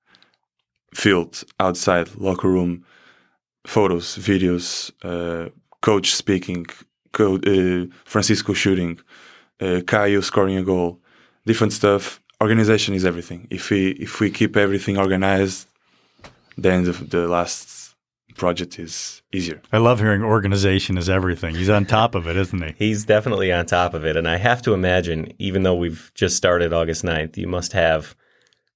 field, 0.93 1.43
outside, 1.59 2.15
locker 2.15 2.49
room, 2.49 2.85
photos, 3.67 4.17
videos, 4.17 4.91
uh, 5.03 5.49
coach 5.81 6.13
speaking, 6.13 6.65
co- 7.11 7.35
uh, 7.35 7.85
Francisco 8.05 8.53
shooting, 8.53 8.99
uh, 9.59 9.81
Caio 9.85 10.21
scoring 10.21 10.57
a 10.57 10.63
goal, 10.63 11.01
different 11.45 11.73
stuff 11.73 12.21
organization 12.41 12.93
is 12.93 13.05
everything. 13.05 13.47
If 13.49 13.69
we 13.69 13.91
if 13.91 14.19
we 14.19 14.29
keep 14.29 14.57
everything 14.57 14.97
organized, 14.97 15.67
then 16.57 16.83
the, 16.83 16.91
the 16.91 17.27
last 17.27 17.95
project 18.35 18.79
is 18.79 19.21
easier. 19.31 19.61
I 19.71 19.77
love 19.77 19.99
hearing 19.99 20.21
organization 20.23 20.97
is 20.97 21.09
everything. 21.09 21.55
He's 21.55 21.69
on 21.69 21.85
top 21.85 22.15
of 22.15 22.27
it, 22.27 22.35
isn't 22.35 22.61
he? 22.61 22.75
He's 22.85 23.05
definitely 23.05 23.51
on 23.51 23.65
top 23.65 23.93
of 23.93 24.05
it. 24.05 24.17
And 24.17 24.27
I 24.27 24.37
have 24.37 24.61
to 24.63 24.73
imagine, 24.73 25.31
even 25.39 25.63
though 25.63 25.75
we've 25.75 26.11
just 26.15 26.35
started 26.35 26.73
August 26.73 27.03
9th, 27.03 27.37
you 27.37 27.47
must 27.47 27.71
have 27.73 28.15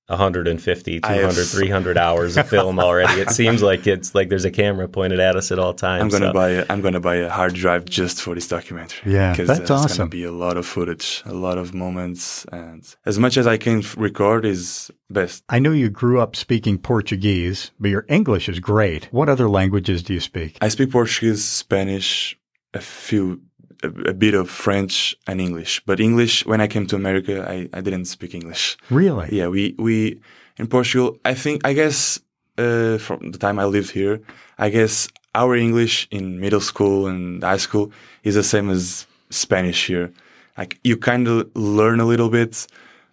150, 0.10 1.00
200, 1.02 1.22
have- 1.22 1.36
300 1.48 1.98
hours 1.98 2.36
of 2.38 2.50
film 2.50 2.80
already. 2.88 3.22
It 3.22 3.30
seems 3.30 3.62
like 3.62 3.88
it's 3.88 4.13
like 4.15 4.30
there's 4.30 4.45
a 4.45 4.52
camera 4.52 4.88
pointed 4.88 5.19
at 5.19 5.36
us 5.36 5.52
at 5.52 5.60
all 5.60 5.74
times. 5.74 6.02
I'm 6.02 6.10
gonna 6.10 6.32
so- 6.32 6.34
buy 6.34 6.50
a, 6.52 6.65
I'm 6.69 6.82
gonna 6.82 7.00
buy 7.00 7.15
a 7.15 7.30
hard 7.30 7.54
drive 7.54 7.86
just 7.86 8.22
for 8.22 8.36
this 8.36 8.48
documentary. 8.48 9.13
Yeah, 9.13 9.32
because 9.32 9.48
that's 9.48 9.60
there's 9.60 9.72
awesome. 9.72 9.98
gonna 9.98 10.10
be 10.10 10.24
a 10.24 10.32
lot 10.32 10.58
of 10.58 10.65
footage, 10.65 11.22
a 11.26 11.34
lot 11.34 11.58
of 11.58 11.74
moments, 11.74 12.45
and 12.52 12.84
as 13.06 13.19
much 13.19 13.38
as 13.38 13.48
I 13.48 13.58
can 13.58 13.80
f- 13.80 13.95
record 13.98 14.45
is 14.45 14.91
best. 15.10 15.43
I 15.50 15.60
know 15.60 15.72
you 15.72 15.89
grew 15.89 16.19
up 16.19 16.36
speaking 16.36 16.78
Portuguese, 16.78 17.72
but 17.80 17.89
your 17.89 18.06
English 18.10 18.50
is 18.50 18.60
great. 18.60 19.06
What 19.12 19.30
other 19.30 19.50
languages 19.50 20.04
do 20.04 20.13
you 20.13 20.19
speak? 20.19 20.58
I 20.62 20.67
speak 20.69 20.91
Portuguese, 20.91 21.43
Spanish, 21.43 22.38
a 22.74 22.80
few, 22.80 23.41
a, 23.84 23.88
a 24.10 24.13
bit 24.13 24.34
of 24.34 24.50
French 24.50 25.15
and 25.28 25.39
English. 25.42 25.82
But 25.86 26.00
English, 26.00 26.46
when 26.46 26.62
I 26.62 26.68
came 26.68 26.86
to 26.88 26.96
America, 26.96 27.46
I, 27.48 27.70
I 27.74 27.82
didn't 27.82 28.06
speak 28.06 28.34
English. 28.34 28.78
Really? 28.89 29.30
Yeah, 29.32 29.48
we 29.48 29.76
we 29.78 30.20
in 30.58 30.68
Portugal. 30.68 31.18
I 31.26 31.34
think 31.34 31.65
I 31.65 31.74
guess 31.74 32.20
uh, 32.58 32.98
from 32.98 33.32
the 33.32 33.38
time 33.38 33.60
I 33.60 33.65
lived 33.65 33.92
here, 33.92 34.22
I 34.58 34.70
guess 34.70 35.08
our 35.36 35.56
English 35.56 36.08
in 36.12 36.39
middle 36.39 36.62
school 36.62 37.08
and 37.08 37.44
high 37.44 37.58
school 37.58 37.92
is 38.24 38.36
the 38.36 38.44
same 38.44 38.70
as 38.70 39.08
Spanish 39.30 39.88
here. 39.88 40.12
Like 40.58 40.80
you 40.84 40.98
kind 40.98 41.28
of 41.28 41.50
learn 41.56 42.00
a 42.00 42.06
little 42.06 42.30
bit, 42.30 42.68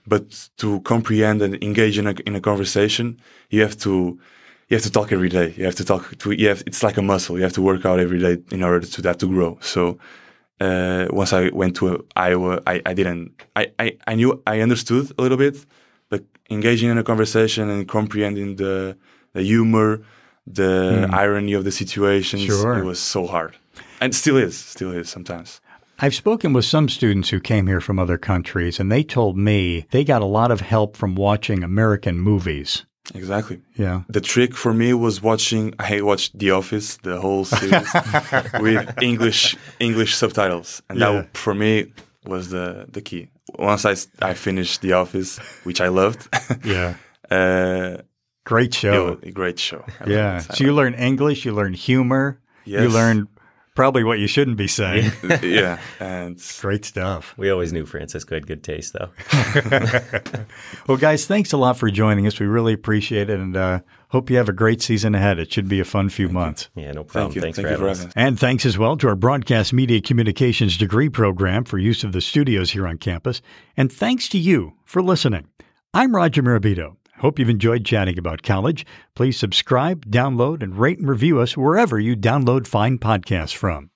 but 0.07 0.49
to 0.59 0.81
comprehend 0.81 1.43
and 1.43 1.63
engage 1.63 1.99
in 1.99 2.07
a 2.07 2.15
in 2.27 2.35
a 2.35 2.41
conversation, 2.41 3.21
you 3.51 3.63
have 3.63 3.77
to 3.79 4.19
you 4.69 4.77
have 4.77 4.83
to 4.83 4.91
talk 4.91 5.13
every 5.13 5.29
day. 5.29 5.55
You 5.57 5.65
have 5.65 5.77
to 5.77 5.85
talk 5.85 6.19
to 6.19 6.33
you 6.33 6.49
have 6.49 6.63
it's 6.67 6.83
like 6.83 6.97
a 6.97 7.03
muscle. 7.03 7.37
You 7.37 7.45
have 7.45 7.53
to 7.53 7.63
work 7.63 7.85
out 7.87 8.01
every 8.01 8.19
day 8.19 8.43
in 8.51 8.63
order 8.63 8.85
to 8.85 9.03
that 9.03 9.19
to 9.21 9.29
grow. 9.29 9.59
So 9.61 9.99
uh, 10.61 11.07
once 11.11 11.33
I 11.33 11.49
went 11.51 11.77
to 11.77 12.07
Iowa, 12.17 12.61
I, 12.67 12.81
I 12.87 12.95
didn't 12.95 13.33
I, 13.55 13.73
I, 13.79 13.97
I 14.07 14.15
knew 14.15 14.43
I 14.47 14.61
understood 14.61 15.13
a 15.19 15.23
little 15.23 15.39
bit, 15.39 15.65
but 16.09 16.25
engaging 16.51 16.91
in 16.91 16.99
a 16.99 17.05
conversation 17.05 17.69
and 17.71 17.87
comprehending 17.89 18.57
the 18.57 18.97
the 19.33 19.43
humor, 19.43 20.01
the 20.47 21.09
irony 21.13 21.53
of 21.53 21.65
the 21.65 21.71
situations, 21.73 22.43
Sure. 22.43 22.79
it 22.79 22.85
was 22.85 22.99
so 22.99 23.27
hard, 23.27 23.55
and 24.01 24.15
still 24.15 24.37
is, 24.39 24.57
still 24.57 24.93
is 24.93 25.09
sometimes. 25.11 25.61
I've 25.99 26.15
spoken 26.15 26.53
with 26.53 26.65
some 26.67 26.89
students 26.91 27.31
who 27.31 27.41
came 27.41 27.67
here 27.67 27.81
from 27.81 27.99
other 27.99 28.19
countries, 28.19 28.79
and 28.81 28.93
they 28.93 29.03
told 29.03 29.37
me 29.39 29.87
they 29.91 30.05
got 30.05 30.21
a 30.23 30.27
lot 30.27 30.51
of 30.51 30.61
help 30.61 30.97
from 30.97 31.15
watching 31.15 31.63
American 31.65 32.19
movies. 32.19 32.85
Exactly. 33.15 33.61
Yeah. 33.77 34.03
The 34.09 34.21
trick 34.21 34.55
for 34.55 34.73
me 34.75 34.93
was 34.95 35.23
watching. 35.23 35.75
I 35.79 36.01
watched 36.03 36.39
The 36.39 36.51
Office, 36.51 36.97
the 37.03 37.21
whole 37.21 37.45
series, 37.45 37.89
with 38.61 39.03
English 39.03 39.57
English 39.79 40.15
subtitles, 40.15 40.83
and 40.89 40.99
Yeah. 40.99 41.13
that 41.13 41.37
for 41.37 41.55
me 41.55 41.93
was 42.25 42.49
the 42.49 42.87
the 42.93 43.01
key. 43.01 43.29
Once 43.59 43.85
I 43.85 43.95
I 44.31 44.35
finished 44.35 44.81
The 44.81 44.93
Office, 44.95 45.39
which 45.65 45.81
I 45.81 45.89
loved, 45.89 46.29
Yeah. 46.65 46.95
uh, 47.31 48.03
Great 48.45 48.69
it 48.69 48.75
show. 48.75 49.19
a 49.23 49.31
great 49.33 49.59
show. 49.59 49.85
I 50.01 50.11
Yeah. 50.11 50.39
So 50.41 50.65
you 50.65 50.73
learn 50.75 50.95
English, 50.95 51.45
you 51.45 51.55
learn 51.55 51.75
humor, 51.75 52.39
you 52.65 52.81
Yes. 52.83 52.93
learn 52.93 53.29
probably 53.77 54.03
what 54.03 54.19
you 54.19 54.27
shouldn't 54.27 54.57
be 54.57 54.67
saying. 54.67 55.13
yeah, 55.43 55.79
and 56.01 56.43
Great 56.61 56.85
stuff. 56.85 57.35
We 57.37 57.51
always 57.51 57.73
knew 57.73 57.87
Francisco 57.87 58.35
had 58.35 58.47
good 58.49 58.65
taste, 58.65 58.95
though. 58.95 59.11
Well, 60.89 60.97
guys, 60.97 61.27
thanks 61.27 61.53
a 61.53 61.57
lot 61.57 61.77
for 61.77 61.91
joining 61.91 62.27
us. 62.27 62.39
We 62.39 62.47
really 62.47 62.73
appreciate 62.73 63.29
it 63.29 63.39
and 63.41 63.57
uh, 63.57 63.81
hope 64.09 64.31
you 64.31 64.37
have 64.37 64.49
a 64.49 64.53
great 64.53 64.81
season 64.83 65.15
ahead. 65.15 65.39
It 65.39 65.53
should 65.53 65.69
be 65.69 65.81
a 65.81 65.85
fun 65.85 66.09
few 66.09 66.29
months. 66.29 66.69
Yeah, 66.77 66.93
no 66.93 67.03
problem. 67.05 67.33
thank 67.33 67.35
you, 67.35 67.41
Thanks 67.43 67.57
thank 67.57 67.67
for 67.69 67.73
you 67.73 67.79
for 67.79 67.89
having 67.89 67.97
having 67.97 68.07
us. 68.09 68.11
us. 68.11 68.13
And 68.17 68.39
thanks 68.39 68.65
as 68.67 68.79
well 68.79 68.97
to 68.99 69.09
our 69.09 69.17
Broadcast 69.17 69.73
Media 69.73 70.01
Communications 70.01 70.77
degree 70.79 71.09
program 71.09 71.65
for 71.65 71.79
use 71.79 72.05
of 72.05 72.13
the 72.13 72.21
studios 72.21 72.71
here 72.71 72.87
on 72.87 72.99
campus. 72.99 73.43
And 73.77 73.93
thanks 73.93 74.29
to 74.31 74.39
you 74.39 74.75
for 74.85 75.03
listening. 75.03 75.49
I'm 75.93 76.15
Roger 76.15 76.43
Mirabito. 76.43 76.97
Hope 77.19 77.39
you've 77.39 77.49
enjoyed 77.49 77.85
chatting 77.85 78.19
about 78.19 78.43
college. 78.43 78.85
Please 79.15 79.39
subscribe, 79.39 80.07
download, 80.07 80.63
and 80.63 80.79
rate 80.79 80.99
and 80.99 81.09
review 81.09 81.41
us 81.41 81.57
wherever 81.57 81.99
you 81.99 82.17
download 82.17 82.67
fine 82.67 82.99
podcasts 82.99 83.55
from. 83.55 83.85